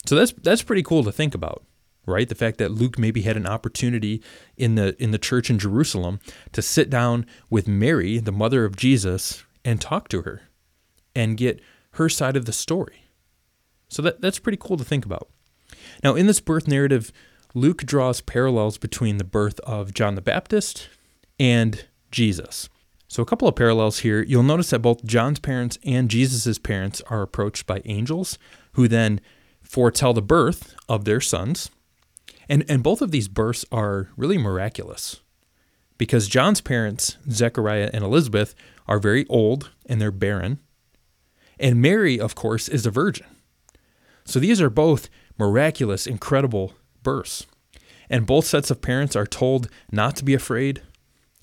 So 0.06 0.16
that's 0.16 0.32
that's 0.32 0.64
pretty 0.64 0.84
cool 0.84 1.04
to 1.04 1.12
think 1.12 1.36
about, 1.36 1.66
right? 2.06 2.30
The 2.30 2.34
fact 2.34 2.60
that 2.60 2.72
Luke 2.72 2.98
maybe 2.98 3.24
had 3.24 3.36
an 3.36 3.46
opportunity 3.46 4.24
in 4.56 4.76
the 4.76 4.96
in 5.04 5.12
the 5.12 5.18
church 5.18 5.50
in 5.50 5.60
Jerusalem 5.60 6.22
to 6.54 6.62
sit 6.62 6.90
down 6.90 7.26
with 7.50 7.68
Mary, 7.68 8.20
the 8.20 8.32
mother 8.32 8.64
of 8.64 8.78
Jesus, 8.78 9.44
and 9.66 9.82
talk 9.82 10.08
to 10.08 10.22
her 10.22 10.44
and 11.14 11.36
get 11.36 11.60
her 11.94 12.10
side 12.10 12.38
of 12.38 12.46
the 12.46 12.54
story. 12.54 13.06
So 13.90 14.02
that, 14.02 14.22
that's 14.22 14.40
pretty 14.40 14.58
cool 14.60 14.78
to 14.78 14.84
think 14.84 15.06
about. 15.06 15.30
Now, 16.04 16.16
in 16.16 16.28
this 16.28 16.40
birth 16.40 16.68
narrative, 16.68 17.12
Luke 17.54 17.84
draws 17.84 18.22
parallels 18.22 18.78
between 18.78 19.18
the 19.18 19.24
birth 19.24 19.60
of 19.62 19.94
John 19.94 20.16
the 20.16 20.22
Baptist 20.22 20.88
and 21.40 21.86
Jesus. 22.12 22.70
So, 23.08 23.22
a 23.22 23.26
couple 23.26 23.48
of 23.48 23.56
parallels 23.56 24.00
here. 24.00 24.24
You'll 24.24 24.44
notice 24.44 24.70
that 24.70 24.80
both 24.80 25.04
John's 25.04 25.40
parents 25.40 25.78
and 25.84 26.10
Jesus' 26.10 26.58
parents 26.58 27.02
are 27.10 27.22
approached 27.22 27.66
by 27.66 27.82
angels 27.84 28.38
who 28.74 28.88
then 28.88 29.20
foretell 29.62 30.14
the 30.14 30.22
birth 30.22 30.76
of 30.88 31.04
their 31.04 31.20
sons. 31.20 31.70
And, 32.48 32.64
and 32.70 32.82
both 32.84 33.02
of 33.02 33.12
these 33.12 33.28
births 33.28 33.66
are 33.72 34.10
really 34.16 34.38
miraculous 34.38 35.22
because 35.98 36.28
John's 36.28 36.62
parents, 36.62 37.18
Zechariah 37.30 37.90
and 37.94 38.04
Elizabeth, 38.04 38.56
are 38.88 38.98
very 38.98 39.26
old 39.28 39.72
and 39.86 40.02
they're 40.02 40.12
barren. 40.12 40.60
And 41.62 41.80
Mary, 41.80 42.20
of 42.20 42.34
course, 42.34 42.68
is 42.68 42.88
a 42.88 42.92
virgin. 42.92 43.28
So 44.26 44.40
these 44.40 44.60
are 44.60 44.70
both 44.70 45.10
miraculous, 45.38 46.08
incredible 46.08 46.74
births. 47.04 47.46
And 48.10 48.26
both 48.26 48.46
sets 48.46 48.72
of 48.72 48.82
parents 48.82 49.16
are 49.16 49.28
told 49.28 49.70
not 49.92 50.16
to 50.18 50.26
be 50.26 50.34
afraid. 50.34 50.82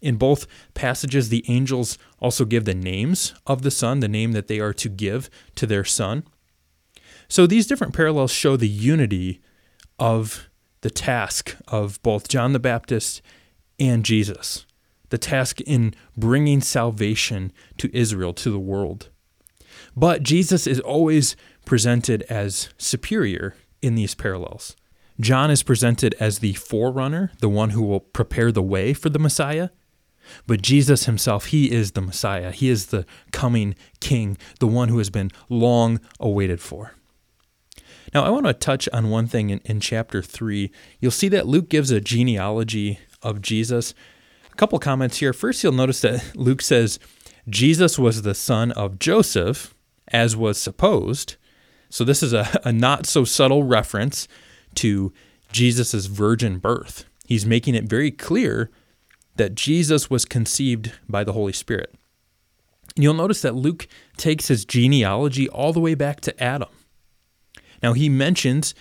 In 0.03 0.17
both 0.17 0.47
passages, 0.75 1.29
the 1.29 1.45
angels 1.49 1.99
also 2.19 2.45
give 2.45 2.65
the 2.65 2.75
names 2.75 3.33
of 3.47 3.63
the 3.63 3.71
son, 3.71 4.01
the 4.01 4.09
name 4.09 4.33
that 4.33 4.49
they 4.49 4.59
are 4.59 4.75
to 4.75 4.89
give 4.89 5.31
to 5.55 5.67
their 5.67 5.85
son. 5.85 6.25
So 7.29 7.47
these 7.47 7.67
different 7.67 7.95
parallels 7.95 8.33
show 8.33 8.57
the 8.57 8.69
unity 8.69 9.41
of 9.99 10.49
the 10.81 10.91
task 10.91 11.57
of 11.69 12.03
both 12.03 12.29
John 12.29 12.53
the 12.53 12.59
Baptist 12.59 13.23
and 13.79 14.05
Jesus, 14.05 14.67
the 15.11 15.19
task 15.19 15.61
in 15.61 15.95
bringing 16.17 16.61
salvation 16.61 17.53
to 17.79 17.97
Israel, 17.97 18.33
to 18.35 18.51
the 18.51 18.59
world. 18.59 19.11
But 19.99 20.23
Jesus 20.23 20.69
is 20.69 20.79
always 20.79 21.35
presented 21.65 22.23
as 22.31 22.69
superior 22.79 23.57
in 23.83 23.97
these 23.97 24.15
parallels. 24.15 24.77
John 25.19 25.51
is 25.51 25.65
presented 25.65 26.15
as 26.21 26.39
the 26.39 26.53
forerunner, 26.53 27.33
the 27.41 27.49
one 27.49 27.71
who 27.71 27.83
will 27.83 27.99
prepare 27.99 28.53
the 28.53 28.63
way 28.63 28.95
for 28.95 29.09
the 29.09 29.19
Messiah. 29.19 29.71
But 30.47 30.63
Jesus 30.63 31.07
himself, 31.07 31.47
he 31.47 31.73
is 31.73 31.93
the 31.93 32.01
Messiah. 32.01 32.53
He 32.53 32.69
is 32.69 32.87
the 32.87 33.07
coming 33.33 33.75
king, 33.99 34.39
the 34.61 34.69
one 34.69 34.89
who 34.89 34.99
has 34.99 35.11
been 35.11 35.33
long 35.49 35.99
awaited 36.21 36.61
for. 36.61 36.93
Now, 38.15 38.25
I 38.25 38.31
want 38.31 38.47
to 38.47 38.55
touch 38.55 38.89
on 38.93 39.11
one 39.11 39.27
thing 39.27 39.51
in, 39.51 39.61
in 39.65 39.81
chapter 39.81 40.23
3. 40.23 40.71
You'll 41.01 41.11
see 41.11 41.29
that 41.31 41.49
Luke 41.49 41.69
gives 41.69 41.91
a 41.91 42.01
genealogy 42.01 43.01
of 43.21 43.43
Jesus. 43.43 43.95
A 44.53 44.55
couple 44.55 44.79
comments 44.79 45.17
here. 45.17 45.33
First, 45.33 45.65
you'll 45.65 45.73
notice 45.73 46.03
that 46.03 46.37
Luke 46.37 46.63
says 46.63 47.01
Jesus 47.49 47.99
was 47.99 48.23
the 48.23 48.37
son 48.37 48.71
of 48.73 49.01
Joseph, 49.01 49.75
as 50.13 50.37
was 50.37 50.59
supposed. 50.59 51.37
So, 51.91 52.05
this 52.05 52.23
is 52.23 52.33
a, 52.33 52.61
a 52.65 52.73
not 52.73 53.07
so 53.07 53.25
subtle 53.25 53.65
reference 53.65 54.29
to 54.77 55.13
Jesus' 55.53 56.07
virgin 56.07 56.59
birth. 56.59 57.05
He's 57.27 57.47
making 57.47 57.75
it 57.75 57.85
very 57.85 58.11
clear 58.11 58.71
that 59.37 59.55
Jesus 59.55 60.11
was 60.11 60.25
conceived 60.25 60.93
by 61.09 61.25
the 61.25 61.33
Holy 61.33 61.53
Spirit. 61.53 61.95
And 62.97 63.05
you'll 63.05 63.15
notice 63.15 63.43
that 63.43 63.55
Luke 63.55 63.87
takes 64.17 64.49
his 64.49 64.65
genealogy 64.65 65.49
all 65.49 65.73
the 65.73 65.81
way 65.81 65.95
back 65.95 66.21
to 66.23 66.43
Adam. 66.43 66.69
Now 67.83 67.93
he 67.93 68.09
mentions 68.09 68.75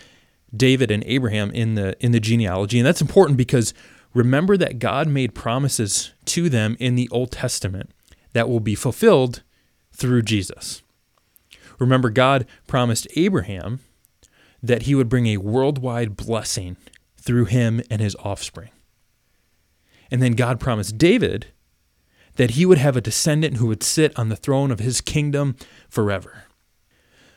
David 0.56 0.92
and 0.92 1.04
Abraham 1.06 1.52
in 1.52 1.76
the 1.76 1.96
in 2.04 2.14
the 2.14 2.20
genealogy, 2.20 2.80
and 2.80 2.88
that's 2.88 3.02
important 3.02 3.38
because 3.38 3.74
remember 4.14 4.58
that 4.58 4.80
God 4.80 5.08
made 5.08 5.36
promises 5.36 6.14
to 6.26 6.50
them 6.50 6.76
in 6.80 6.96
the 6.96 7.10
Old 7.12 7.32
Testament 7.32 7.92
that 8.34 8.50
will 8.50 8.60
be 8.60 8.76
fulfilled 8.76 9.44
through 9.92 10.24
Jesus. 10.24 10.82
Remember, 11.80 12.10
God 12.10 12.46
promised 12.66 13.08
Abraham 13.16 13.80
that 14.62 14.84
he 14.84 14.96
would 14.96 15.10
bring 15.10 15.28
a 15.28 15.38
worldwide 15.38 16.18
blessing 16.18 16.78
through 17.18 17.46
him 17.46 17.82
and 17.90 18.02
his 18.02 18.16
offspring. 18.24 18.70
And 20.10 20.22
then 20.22 20.34
God 20.34 20.60
promised 20.60 20.98
David 20.98 21.48
that 22.36 22.52
he 22.52 22.66
would 22.66 22.78
have 22.78 22.96
a 22.96 23.02
descendant 23.02 23.58
who 23.58 23.68
would 23.68 23.84
sit 23.84 24.18
on 24.18 24.30
the 24.30 24.36
throne 24.36 24.72
of 24.72 24.80
his 24.80 25.02
kingdom 25.02 25.56
forever. 25.90 26.44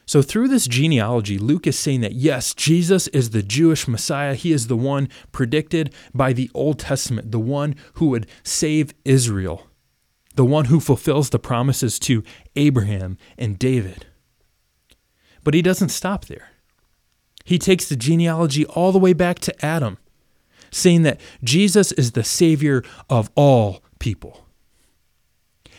So, 0.07 0.23
through 0.23 0.49
this 0.49 0.67
genealogy, 0.67 1.39
Luke 1.39 1.69
is 1.69 1.79
saying 1.79 2.01
that 2.01 2.15
yes, 2.15 2.53
Jesus 2.53 3.07
is 3.09 3.31
the 3.31 3.45
Jewish 3.45 3.87
Messiah. 3.87 4.35
He 4.35 4.53
is 4.53 4.67
the 4.67 4.77
one 4.77 5.09
predicted 5.31 5.95
by 6.13 6.33
the 6.33 6.51
Old 6.53 6.81
Testament, 6.81 7.31
the 7.31 7.39
one 7.39 7.77
who 7.95 8.09
would 8.09 8.27
save 8.43 8.93
Israel, 9.05 9.69
the 10.35 10.45
one 10.45 10.65
who 10.65 10.81
fulfills 10.81 11.31
the 11.31 11.39
promises 11.39 11.99
to 12.01 12.25
Abraham 12.57 13.19
and 13.39 13.57
David. 13.57 14.07
But 15.43 15.55
he 15.55 15.63
doesn't 15.63 15.89
stop 15.89 16.27
there. 16.27 16.51
He 17.45 17.59
takes 17.59 17.89
the 17.89 17.97
genealogy 17.97 18.65
all 18.67 18.93
the 18.93 18.99
way 18.99 19.13
back 19.13 19.39
to 19.41 19.65
Adam, 19.65 19.99
saying 20.71 21.03
that 21.03 21.21
Jesus 21.43 21.93
is 21.93 22.13
the 22.13 22.25
Savior 22.25 22.83
of 23.09 23.31
all 23.35 23.83
people. 23.99 24.47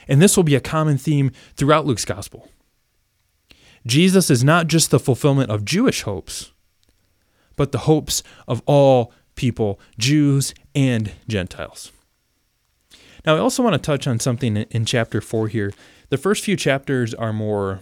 And 0.07 0.21
this 0.21 0.35
will 0.35 0.43
be 0.43 0.55
a 0.55 0.61
common 0.61 0.97
theme 0.97 1.31
throughout 1.55 1.85
Luke's 1.85 2.05
gospel. 2.05 2.49
Jesus 3.85 4.29
is 4.29 4.43
not 4.43 4.67
just 4.67 4.91
the 4.91 4.99
fulfillment 4.99 5.49
of 5.49 5.65
Jewish 5.65 6.01
hopes, 6.01 6.51
but 7.55 7.71
the 7.71 7.79
hopes 7.79 8.23
of 8.47 8.61
all 8.65 9.13
people, 9.35 9.79
Jews 9.97 10.53
and 10.75 11.11
Gentiles. 11.27 11.91
Now, 13.25 13.35
I 13.35 13.39
also 13.39 13.63
want 13.63 13.75
to 13.75 13.79
touch 13.79 14.07
on 14.07 14.19
something 14.19 14.57
in 14.57 14.85
chapter 14.85 15.21
4 15.21 15.47
here. 15.47 15.73
The 16.09 16.17
first 16.17 16.43
few 16.43 16.55
chapters 16.55 17.13
are 17.13 17.31
more 17.31 17.79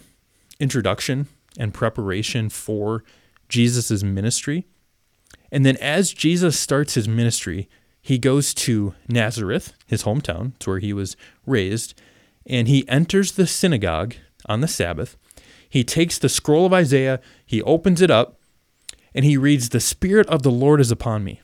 introduction 0.58 1.28
and 1.58 1.74
preparation 1.74 2.48
for 2.48 3.04
Jesus' 3.48 4.02
ministry. 4.02 4.66
And 5.52 5.66
then 5.66 5.76
as 5.78 6.12
Jesus 6.12 6.58
starts 6.58 6.94
his 6.94 7.08
ministry, 7.08 7.68
he 8.00 8.18
goes 8.18 8.54
to 8.54 8.94
Nazareth, 9.08 9.74
his 9.86 10.04
hometown, 10.04 10.54
it's 10.56 10.66
where 10.66 10.78
he 10.78 10.92
was 10.92 11.16
raised, 11.44 12.00
and 12.46 12.68
he 12.68 12.88
enters 12.88 13.32
the 13.32 13.46
synagogue 13.46 14.14
on 14.46 14.60
the 14.60 14.68
Sabbath 14.68 15.16
he 15.70 15.84
takes 15.84 16.18
the 16.18 16.28
scroll 16.28 16.66
of 16.66 16.72
Isaiah, 16.72 17.20
he 17.46 17.62
opens 17.62 18.02
it 18.02 18.10
up, 18.10 18.40
and 19.14 19.24
he 19.24 19.36
reads, 19.36 19.68
The 19.68 19.80
Spirit 19.80 20.26
of 20.26 20.42
the 20.42 20.50
Lord 20.50 20.80
is 20.80 20.90
upon 20.90 21.22
me, 21.22 21.40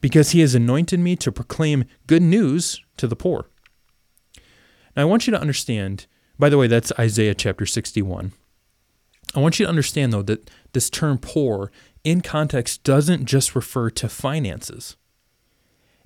because 0.00 0.32
he 0.32 0.40
has 0.40 0.56
anointed 0.56 0.98
me 0.98 1.14
to 1.16 1.30
proclaim 1.30 1.84
good 2.08 2.22
news 2.22 2.82
to 2.96 3.06
the 3.06 3.16
poor. 3.16 3.48
Now, 4.96 5.02
I 5.02 5.04
want 5.04 5.26
you 5.26 5.30
to 5.30 5.40
understand, 5.40 6.06
by 6.36 6.48
the 6.48 6.58
way, 6.58 6.66
that's 6.66 6.92
Isaiah 6.98 7.34
chapter 7.34 7.64
61. 7.64 8.32
I 9.34 9.40
want 9.40 9.58
you 9.58 9.66
to 9.66 9.70
understand, 9.70 10.12
though, 10.12 10.22
that 10.22 10.50
this 10.72 10.88
term 10.88 11.18
poor 11.18 11.72
in 12.04 12.20
context 12.20 12.84
doesn't 12.84 13.24
just 13.24 13.54
refer 13.54 13.90
to 13.90 14.08
finances, 14.08 14.96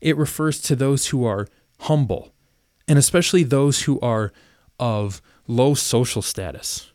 it 0.00 0.16
refers 0.16 0.60
to 0.62 0.76
those 0.76 1.08
who 1.08 1.24
are 1.24 1.48
humble, 1.80 2.32
and 2.86 2.98
especially 2.98 3.42
those 3.42 3.82
who 3.82 3.98
are 4.00 4.32
of 4.78 5.20
low 5.46 5.74
social 5.74 6.22
status 6.22 6.92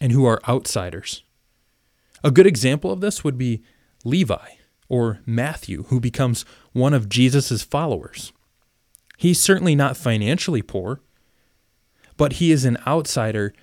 and 0.00 0.12
who 0.12 0.26
are 0.26 0.40
outsiders. 0.48 1.22
A 2.24 2.30
good 2.30 2.46
example 2.46 2.90
of 2.90 3.00
this 3.00 3.22
would 3.22 3.38
be 3.38 3.62
Levi 4.04 4.48
or 4.88 5.20
Matthew, 5.24 5.84
who 5.84 6.00
becomes 6.00 6.44
one 6.72 6.92
of 6.92 7.08
Jesus' 7.08 7.62
followers. 7.62 8.32
He's 9.16 9.40
certainly 9.40 9.76
not 9.76 9.96
financially 9.96 10.62
poor, 10.62 11.00
but 12.16 12.34
he 12.34 12.50
is 12.50 12.64
an 12.64 12.78
outsider 12.86 13.54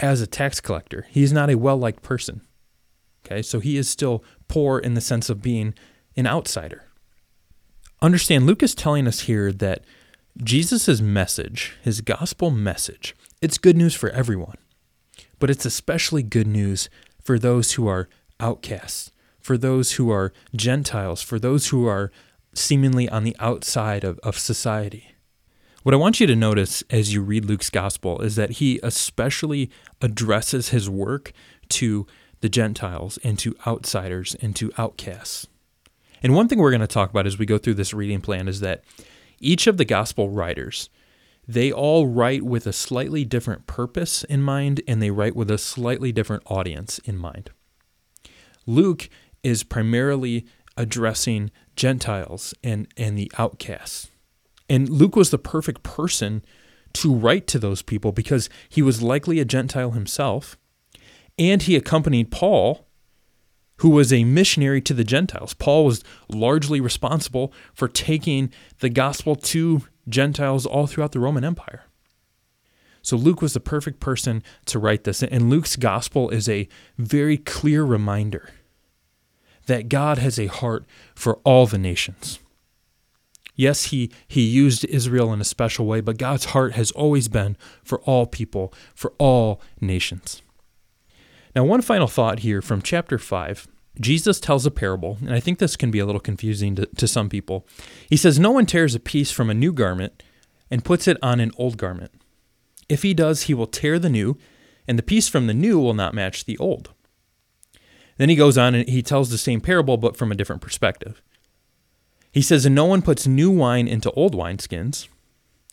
as 0.00 0.20
a 0.20 0.26
tax 0.26 0.60
collector. 0.60 1.06
He 1.10 1.22
is 1.22 1.32
not 1.32 1.50
a 1.50 1.56
well 1.56 1.76
liked 1.76 2.02
person. 2.02 2.42
Okay, 3.24 3.42
so 3.42 3.60
he 3.60 3.76
is 3.76 3.88
still 3.88 4.22
poor 4.48 4.78
in 4.78 4.94
the 4.94 5.00
sense 5.00 5.28
of 5.28 5.42
being 5.42 5.74
an 6.16 6.26
outsider. 6.26 6.84
Understand, 8.00 8.46
Luke 8.46 8.62
is 8.62 8.74
telling 8.74 9.08
us 9.08 9.20
here 9.20 9.50
that 9.52 9.84
Jesus' 10.42 11.00
message, 11.00 11.76
his 11.82 12.02
gospel 12.02 12.50
message, 12.50 13.16
it's 13.40 13.58
good 13.58 13.76
news 13.76 13.94
for 13.94 14.10
everyone. 14.10 14.58
But 15.38 15.50
it's 15.50 15.64
especially 15.64 16.22
good 16.22 16.46
news 16.46 16.88
for 17.22 17.38
those 17.38 17.72
who 17.72 17.88
are 17.88 18.08
outcasts, 18.38 19.10
for 19.40 19.58
those 19.58 19.92
who 19.92 20.10
are 20.10 20.32
Gentiles, 20.54 21.22
for 21.22 21.38
those 21.38 21.68
who 21.68 21.86
are 21.86 22.12
seemingly 22.54 23.08
on 23.08 23.24
the 23.24 23.36
outside 23.38 24.04
of, 24.04 24.18
of 24.20 24.38
society. 24.38 25.15
What 25.86 25.94
I 25.94 25.98
want 25.98 26.18
you 26.18 26.26
to 26.26 26.34
notice 26.34 26.82
as 26.90 27.14
you 27.14 27.22
read 27.22 27.44
Luke's 27.44 27.70
gospel 27.70 28.20
is 28.20 28.34
that 28.34 28.54
he 28.58 28.80
especially 28.82 29.70
addresses 30.02 30.70
his 30.70 30.90
work 30.90 31.30
to 31.68 32.08
the 32.40 32.48
Gentiles 32.48 33.20
and 33.22 33.38
to 33.38 33.54
outsiders 33.68 34.34
and 34.42 34.56
to 34.56 34.72
outcasts. 34.78 35.46
And 36.24 36.34
one 36.34 36.48
thing 36.48 36.58
we're 36.58 36.72
going 36.72 36.80
to 36.80 36.88
talk 36.88 37.10
about 37.10 37.24
as 37.28 37.38
we 37.38 37.46
go 37.46 37.56
through 37.56 37.74
this 37.74 37.94
reading 37.94 38.20
plan 38.20 38.48
is 38.48 38.58
that 38.58 38.82
each 39.38 39.68
of 39.68 39.76
the 39.76 39.84
gospel 39.84 40.28
writers, 40.28 40.90
they 41.46 41.70
all 41.70 42.08
write 42.08 42.42
with 42.42 42.66
a 42.66 42.72
slightly 42.72 43.24
different 43.24 43.68
purpose 43.68 44.24
in 44.24 44.42
mind 44.42 44.82
and 44.88 45.00
they 45.00 45.12
write 45.12 45.36
with 45.36 45.52
a 45.52 45.56
slightly 45.56 46.10
different 46.10 46.42
audience 46.46 46.98
in 47.04 47.16
mind. 47.16 47.50
Luke 48.66 49.08
is 49.44 49.62
primarily 49.62 50.46
addressing 50.76 51.52
Gentiles 51.76 52.54
and, 52.64 52.88
and 52.96 53.16
the 53.16 53.30
outcasts. 53.38 54.08
And 54.68 54.88
Luke 54.88 55.16
was 55.16 55.30
the 55.30 55.38
perfect 55.38 55.82
person 55.82 56.44
to 56.94 57.14
write 57.14 57.46
to 57.48 57.58
those 57.58 57.82
people 57.82 58.12
because 58.12 58.48
he 58.68 58.82
was 58.82 59.02
likely 59.02 59.38
a 59.38 59.44
Gentile 59.44 59.92
himself, 59.92 60.56
and 61.38 61.62
he 61.62 61.76
accompanied 61.76 62.30
Paul, 62.30 62.86
who 63.78 63.90
was 63.90 64.12
a 64.12 64.24
missionary 64.24 64.80
to 64.82 64.94
the 64.94 65.04
Gentiles. 65.04 65.52
Paul 65.52 65.84
was 65.84 66.02
largely 66.28 66.80
responsible 66.80 67.52
for 67.74 67.88
taking 67.88 68.50
the 68.80 68.88
gospel 68.88 69.36
to 69.36 69.82
Gentiles 70.08 70.64
all 70.64 70.86
throughout 70.86 71.12
the 71.12 71.20
Roman 71.20 71.44
Empire. 71.44 71.84
So 73.02 73.16
Luke 73.16 73.40
was 73.40 73.52
the 73.52 73.60
perfect 73.60 74.00
person 74.00 74.42
to 74.64 74.80
write 74.80 75.04
this. 75.04 75.22
And 75.22 75.48
Luke's 75.48 75.76
gospel 75.76 76.28
is 76.30 76.48
a 76.48 76.68
very 76.98 77.36
clear 77.36 77.84
reminder 77.84 78.50
that 79.66 79.88
God 79.88 80.18
has 80.18 80.40
a 80.40 80.46
heart 80.46 80.84
for 81.14 81.36
all 81.44 81.66
the 81.66 81.78
nations. 81.78 82.40
Yes, 83.56 83.84
he, 83.84 84.12
he 84.28 84.42
used 84.42 84.84
Israel 84.84 85.32
in 85.32 85.40
a 85.40 85.44
special 85.44 85.86
way, 85.86 86.00
but 86.00 86.18
God's 86.18 86.46
heart 86.46 86.74
has 86.74 86.90
always 86.92 87.26
been 87.26 87.56
for 87.82 88.00
all 88.02 88.26
people, 88.26 88.72
for 88.94 89.14
all 89.18 89.60
nations. 89.80 90.42
Now, 91.54 91.64
one 91.64 91.80
final 91.80 92.06
thought 92.06 92.40
here 92.40 92.60
from 92.60 92.82
chapter 92.82 93.18
5. 93.18 93.66
Jesus 93.98 94.38
tells 94.38 94.66
a 94.66 94.70
parable, 94.70 95.16
and 95.22 95.32
I 95.32 95.40
think 95.40 95.58
this 95.58 95.74
can 95.74 95.90
be 95.90 96.00
a 96.00 96.04
little 96.04 96.20
confusing 96.20 96.74
to, 96.76 96.84
to 96.84 97.08
some 97.08 97.30
people. 97.30 97.66
He 98.10 98.16
says, 98.18 98.38
No 98.38 98.50
one 98.50 98.66
tears 98.66 98.94
a 98.94 99.00
piece 99.00 99.30
from 99.30 99.48
a 99.48 99.54
new 99.54 99.72
garment 99.72 100.22
and 100.70 100.84
puts 100.84 101.08
it 101.08 101.16
on 101.22 101.40
an 101.40 101.50
old 101.56 101.78
garment. 101.78 102.12
If 102.90 103.02
he 103.02 103.14
does, 103.14 103.44
he 103.44 103.54
will 103.54 103.66
tear 103.66 103.98
the 103.98 104.10
new, 104.10 104.36
and 104.86 104.98
the 104.98 105.02
piece 105.02 105.28
from 105.28 105.46
the 105.46 105.54
new 105.54 105.78
will 105.78 105.94
not 105.94 106.12
match 106.12 106.44
the 106.44 106.58
old. 106.58 106.90
Then 108.18 108.28
he 108.28 108.36
goes 108.36 108.56
on 108.58 108.74
and 108.74 108.88
he 108.88 109.02
tells 109.02 109.30
the 109.30 109.38
same 109.38 109.62
parable, 109.62 109.96
but 109.96 110.16
from 110.16 110.30
a 110.30 110.34
different 110.34 110.62
perspective. 110.62 111.22
He 112.36 112.42
says, 112.42 112.66
no 112.66 112.84
one 112.84 113.00
puts 113.00 113.26
new 113.26 113.50
wine 113.50 113.88
into 113.88 114.10
old 114.10 114.34
wineskins. 114.34 115.08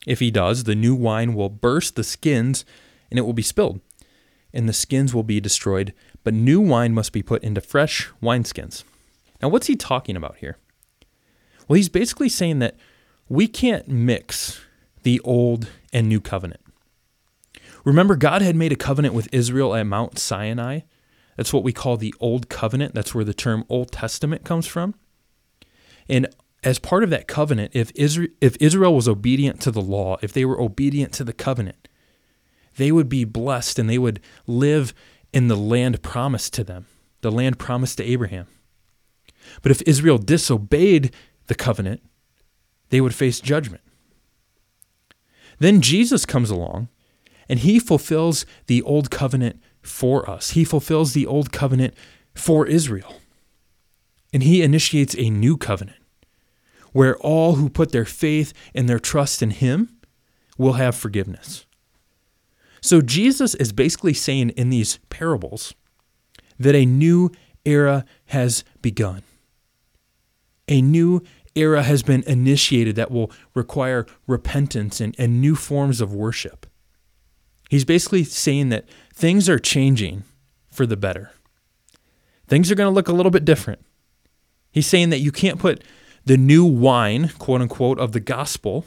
If 0.08 0.22
he 0.22 0.32
does, 0.32 0.63
the 0.63 0.75
new 0.75 0.96
wine 0.96 1.34
will 1.34 1.50
burst 1.50 1.98
the 1.98 2.05
skins 2.05 2.63
and 3.12 3.20
it 3.20 3.24
will 3.24 3.34
be 3.34 3.41
spilled, 3.41 3.82
and 4.53 4.70
the 4.70 4.72
skins 4.72 5.13
will 5.13 5.24
be 5.24 5.41
destroyed. 5.41 5.93
But 6.24 6.34
new 6.34 6.62
wine 6.62 6.93
must 6.93 7.12
be 7.12 7.22
put 7.22 7.43
into 7.43 7.60
fresh 7.60 8.10
wineskins. 8.22 8.86
Now, 9.41 9.50
what's 9.50 9.67
he 9.67 9.75
talking 9.75 10.15
about 10.15 10.38
here? 10.38 10.58
Well, 11.67 11.75
he's 11.75 11.89
basically 11.89 12.29
saying 12.29 12.60
that 12.60 12.77
we 13.27 13.50
can't 13.50 13.89
mix 13.89 14.62
the 15.01 15.20
old 15.20 15.67
and 15.91 16.08
new 16.08 16.22
covenant. 16.22 16.62
Remember, 17.84 18.15
God 18.15 18.41
had 18.41 18.55
made 18.55 18.72
a 18.72 18.77
covenant 18.77 19.13
with 19.13 19.27
Israel 19.34 19.75
at 19.75 19.84
Mount 19.84 20.17
Sinai. 20.17 20.79
That's 21.36 21.51
what 21.51 21.63
we 21.63 21.74
call 21.74 21.98
the 21.98 22.15
Old 22.22 22.48
Covenant. 22.48 22.93
That's 22.93 23.13
where 23.13 23.25
the 23.25 23.34
term 23.34 23.65
Old 23.67 23.91
Testament 23.91 24.46
comes 24.46 24.65
from. 24.65 24.96
And 26.08 26.27
as 26.63 26.79
part 26.79 27.03
of 27.03 27.10
that 27.10 27.27
covenant, 27.27 27.72
if 27.74 27.91
Israel, 27.96 28.29
if 28.39 28.55
Israel 28.60 28.96
was 28.96 29.08
obedient 29.08 29.62
to 29.62 29.72
the 29.72 29.82
law, 29.82 30.17
if 30.22 30.34
they 30.34 30.46
were 30.46 30.60
obedient 30.60 31.13
to 31.13 31.24
the 31.24 31.34
covenant, 31.34 31.88
they 32.77 32.91
would 32.91 33.10
be 33.10 33.25
blessed 33.25 33.77
and 33.77 33.89
they 33.89 33.98
would 33.98 34.20
live 34.48 34.93
in 35.34 35.48
the 35.48 35.58
land 35.58 36.01
promised 36.01 36.53
to 36.53 36.63
them, 36.63 36.86
the 37.22 37.32
land 37.32 37.60
promised 37.60 37.98
to 37.98 38.03
Abraham. 38.03 38.48
But 39.61 39.72
if 39.72 39.81
Israel 39.85 40.18
disobeyed 40.18 41.14
the 41.48 41.55
covenant, 41.55 42.01
they 42.90 43.01
would 43.01 43.14
face 43.14 43.40
judgment. 43.40 43.81
Then 45.59 45.81
Jesus 45.81 46.25
comes 46.25 46.50
along 46.50 46.90
and 47.50 47.59
he 47.59 47.79
fulfills 47.79 48.46
the 48.68 48.81
old 48.83 49.11
covenant 49.11 49.61
for 49.81 50.29
us. 50.29 50.51
He 50.51 50.64
fulfills 50.64 51.14
the 51.14 51.25
old 51.25 51.51
covenant 51.51 51.94
for 52.33 52.66
Israel. 52.66 53.16
And 54.31 54.44
he 54.44 54.61
initiates 54.61 55.16
a 55.18 55.29
new 55.29 55.57
covenant 55.57 56.02
where 56.94 57.18
all 57.18 57.56
who 57.56 57.70
put 57.70 57.92
their 57.92 58.06
faith 58.06 58.53
and 58.74 58.88
their 58.88 59.00
trust 59.00 59.42
in 59.42 59.51
Him 59.51 59.98
will 60.58 60.74
have 60.74 60.96
forgiveness. 60.96 61.66
So 62.82 63.01
Jesus 63.01 63.56
is 63.56 63.72
basically 63.72 64.14
saying 64.14 64.50
in 64.51 64.70
these 64.70 65.00
parables 65.10 65.74
that 66.60 66.75
a 66.75 66.86
new 66.86 67.32
era 67.66 68.06
has 68.25 68.64
begun. 68.82 69.24
A 70.68 70.82
new 70.82 71.22
era 71.56 71.84
has 71.84 72.03
been 72.03 72.24
initiated 72.24 72.96
that 72.96 73.12
will 73.12 73.32
require 73.53 74.06
repentance 74.27 75.00
and, 75.00 75.16
and 75.18 75.40
new 75.40 75.56
forms 75.56 76.01
of 76.01 76.14
worship. 76.14 76.66
He's 77.70 77.86
basically 77.86 78.24
saying 78.24 78.70
that 78.70 78.86
things 79.14 79.50
are 79.50 79.60
changing 79.60 80.24
for 80.70 80.86
the 80.86 80.98
better. 80.98 81.32
Things 82.48 82.72
are 82.72 82.75
going 82.75 82.88
to 82.88 82.94
look 82.94 83.08
a 83.08 83.14
little 83.14 83.32
bit 83.32 83.46
different. 83.46 83.84
He's 84.72 84.88
saying 84.88 85.10
that 85.12 85.20
you 85.20 85.32
can't 85.32 85.60
put 85.60 85.84
the 86.25 86.38
new 86.38 86.66
wine, 86.66 87.29
quote 87.40 87.62
unquote, 87.62 88.00
of 88.00 88.12
the 88.12 88.20
gospel, 88.20 88.86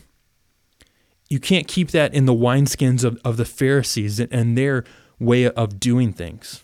you 1.29 1.40
can't 1.40 1.66
keep 1.66 1.90
that 1.90 2.14
in 2.14 2.27
the 2.27 2.35
wineskins 2.35 3.05
of, 3.05 3.18
of 3.25 3.37
the 3.37 3.44
Pharisees 3.44 4.20
and 4.20 4.57
their 4.57 4.85
way 5.18 5.49
of 5.49 5.81
doing 5.81 6.12
things. 6.12 6.62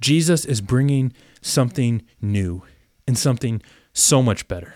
Jesus 0.00 0.44
is 0.44 0.60
bringing 0.60 1.12
something 1.40 2.02
new 2.20 2.62
and 3.06 3.16
something 3.16 3.62
so 3.92 4.22
much 4.22 4.48
better. 4.48 4.74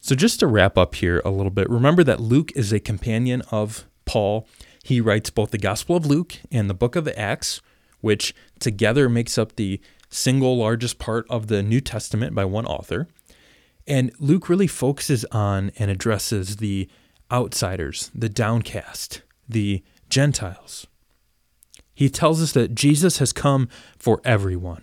So, 0.00 0.14
just 0.14 0.40
to 0.40 0.46
wrap 0.46 0.78
up 0.78 0.94
here 0.94 1.20
a 1.24 1.30
little 1.30 1.50
bit, 1.50 1.68
remember 1.68 2.04
that 2.04 2.20
Luke 2.20 2.52
is 2.54 2.72
a 2.72 2.80
companion 2.80 3.42
of 3.50 3.84
Paul. 4.04 4.46
He 4.82 5.00
writes 5.00 5.30
both 5.30 5.50
the 5.50 5.58
Gospel 5.58 5.96
of 5.96 6.06
Luke 6.06 6.36
and 6.52 6.70
the 6.70 6.74
book 6.74 6.94
of 6.94 7.08
Acts, 7.16 7.60
which 8.00 8.34
together 8.60 9.08
makes 9.08 9.36
up 9.36 9.56
the 9.56 9.80
single 10.08 10.56
largest 10.56 10.98
part 10.98 11.26
of 11.28 11.48
the 11.48 11.62
New 11.62 11.80
Testament 11.80 12.34
by 12.34 12.44
one 12.44 12.64
author. 12.64 13.08
And 13.88 14.12
Luke 14.18 14.50
really 14.50 14.66
focuses 14.66 15.24
on 15.32 15.72
and 15.78 15.90
addresses 15.90 16.56
the 16.56 16.88
outsiders, 17.32 18.10
the 18.14 18.28
downcast, 18.28 19.22
the 19.48 19.82
Gentiles. 20.10 20.86
He 21.94 22.10
tells 22.10 22.42
us 22.42 22.52
that 22.52 22.74
Jesus 22.74 23.18
has 23.18 23.32
come 23.32 23.68
for 23.98 24.20
everyone. 24.24 24.82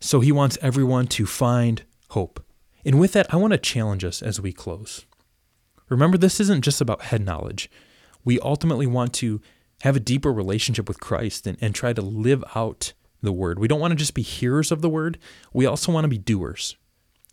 So 0.00 0.20
he 0.20 0.30
wants 0.30 0.58
everyone 0.60 1.06
to 1.08 1.26
find 1.26 1.82
hope. 2.10 2.44
And 2.84 3.00
with 3.00 3.14
that, 3.14 3.32
I 3.32 3.36
want 3.36 3.52
to 3.52 3.58
challenge 3.58 4.04
us 4.04 4.22
as 4.22 4.40
we 4.40 4.52
close. 4.52 5.06
Remember, 5.88 6.18
this 6.18 6.40
isn't 6.40 6.62
just 6.62 6.80
about 6.82 7.02
head 7.02 7.24
knowledge. 7.24 7.70
We 8.22 8.38
ultimately 8.40 8.86
want 8.86 9.14
to 9.14 9.40
have 9.80 9.96
a 9.96 10.00
deeper 10.00 10.32
relationship 10.32 10.88
with 10.88 11.00
Christ 11.00 11.46
and, 11.46 11.56
and 11.60 11.74
try 11.74 11.94
to 11.94 12.02
live 12.02 12.44
out 12.54 12.92
the 13.22 13.32
word. 13.32 13.58
We 13.58 13.66
don't 13.66 13.80
want 13.80 13.92
to 13.92 13.96
just 13.96 14.14
be 14.14 14.22
hearers 14.22 14.70
of 14.70 14.82
the 14.82 14.90
word, 14.90 15.18
we 15.54 15.64
also 15.66 15.90
want 15.90 16.04
to 16.04 16.08
be 16.08 16.18
doers. 16.18 16.76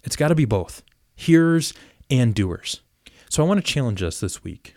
It's 0.06 0.16
got 0.16 0.30
to 0.30 0.36
be 0.36 0.46
both 0.46 0.84
hearers 1.16 1.74
and 2.10 2.34
doers. 2.34 2.82
So 3.30 3.44
I 3.44 3.48
want 3.48 3.64
to 3.64 3.72
challenge 3.74 4.02
us 4.04 4.20
this 4.20 4.44
week. 4.44 4.76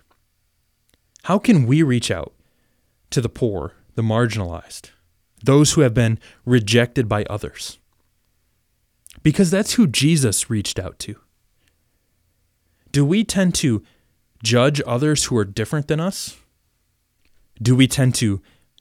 How 1.24 1.38
can 1.38 1.66
we 1.66 1.82
reach 1.82 2.10
out 2.10 2.32
to 3.10 3.20
the 3.20 3.28
poor, 3.28 3.74
the 3.94 4.02
marginalized, 4.02 4.90
those 5.44 5.72
who 5.72 5.82
have 5.82 5.94
been 5.94 6.18
rejected 6.44 7.08
by 7.08 7.24
others? 7.24 7.78
Because 9.22 9.50
that's 9.50 9.74
who 9.74 9.86
Jesus 9.86 10.48
reached 10.48 10.78
out 10.78 10.98
to. 11.00 11.16
Do 12.90 13.04
we 13.04 13.22
tend 13.22 13.54
to 13.56 13.82
judge 14.42 14.80
others 14.86 15.24
who 15.24 15.36
are 15.36 15.44
different 15.44 15.88
than 15.88 16.00
us? 16.00 16.38
Do 17.60 17.76
we 17.76 17.86
tend 17.86 18.14
to 18.16 18.40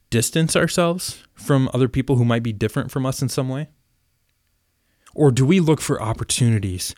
distance 0.09 0.55
ourselves 0.55 1.23
from 1.33 1.69
other 1.73 1.89
people 1.89 2.15
who 2.15 2.23
might 2.23 2.43
be 2.43 2.53
different 2.53 2.91
from 2.91 3.05
us 3.05 3.21
in 3.21 3.27
some 3.27 3.49
way? 3.49 3.67
Or 5.17 5.31
do 5.31 5.47
we 5.47 5.59
look 5.59 5.81
for 5.81 5.99
opportunities 5.99 6.93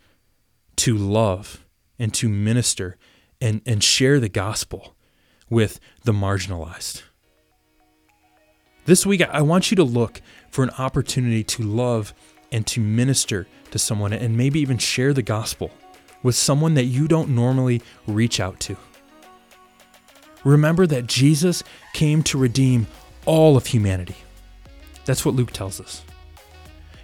to 0.76 0.98
love 0.98 1.66
and 1.98 2.14
to 2.16 2.28
minister 2.28 2.98
and, 3.40 3.62
and 3.66 3.82
share 3.82 4.20
the 4.20 4.28
gospel 4.28 4.94
with 5.50 5.80
the 6.04 6.12
marginalized? 6.12 7.04
This 8.84 9.06
week, 9.06 9.22
I 9.22 9.42
want 9.42 9.72
you 9.72 9.76
to 9.76 9.86
look 9.86 10.22
for 10.52 10.66
an 10.66 10.72
opportunity 10.72 11.46
to 11.46 11.64
love 11.64 12.14
and 12.52 12.68
to 12.68 12.82
minister 12.82 13.48
to 13.72 13.80
someone 13.80 14.12
and 14.12 14.36
maybe 14.36 14.60
even 14.60 14.78
share 14.78 15.14
the 15.14 15.22
gospel 15.22 15.72
with 16.22 16.36
someone 16.36 16.74
that 16.74 16.86
you 16.86 17.08
don't 17.08 17.30
normally 17.30 17.82
reach 18.06 18.42
out 18.42 18.60
to. 18.60 18.76
Remember 20.44 20.86
that 20.88 21.08
Jesus 21.08 21.64
came 21.94 22.24
to 22.24 22.38
redeem 22.38 22.88
all 23.26 23.56
of 23.56 23.68
humanity. 23.68 24.18
That's 25.06 25.24
what 25.24 25.36
Luke 25.36 25.52
tells 25.54 25.80
us. 25.80 26.04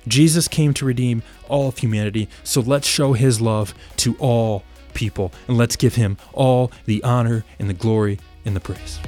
Jesus 0.08 0.48
came 0.48 0.74
to 0.76 0.86
redeem 0.86 1.24
all 1.48 1.70
of 1.70 1.78
humanity, 1.78 2.30
so 2.44 2.62
let's 2.62 2.88
show 2.88 3.14
his 3.14 3.42
love 3.42 3.74
to 3.98 4.16
all 4.20 4.64
people. 4.94 5.32
And 5.48 5.58
let's 5.58 5.76
give 5.76 5.96
him 5.96 6.18
all 6.34 6.72
the 6.86 7.04
honor 7.04 7.46
and 7.60 7.70
the 7.70 7.74
glory 7.74 8.20
and 8.46 8.56
the 8.56 8.60
praise. 8.60 9.00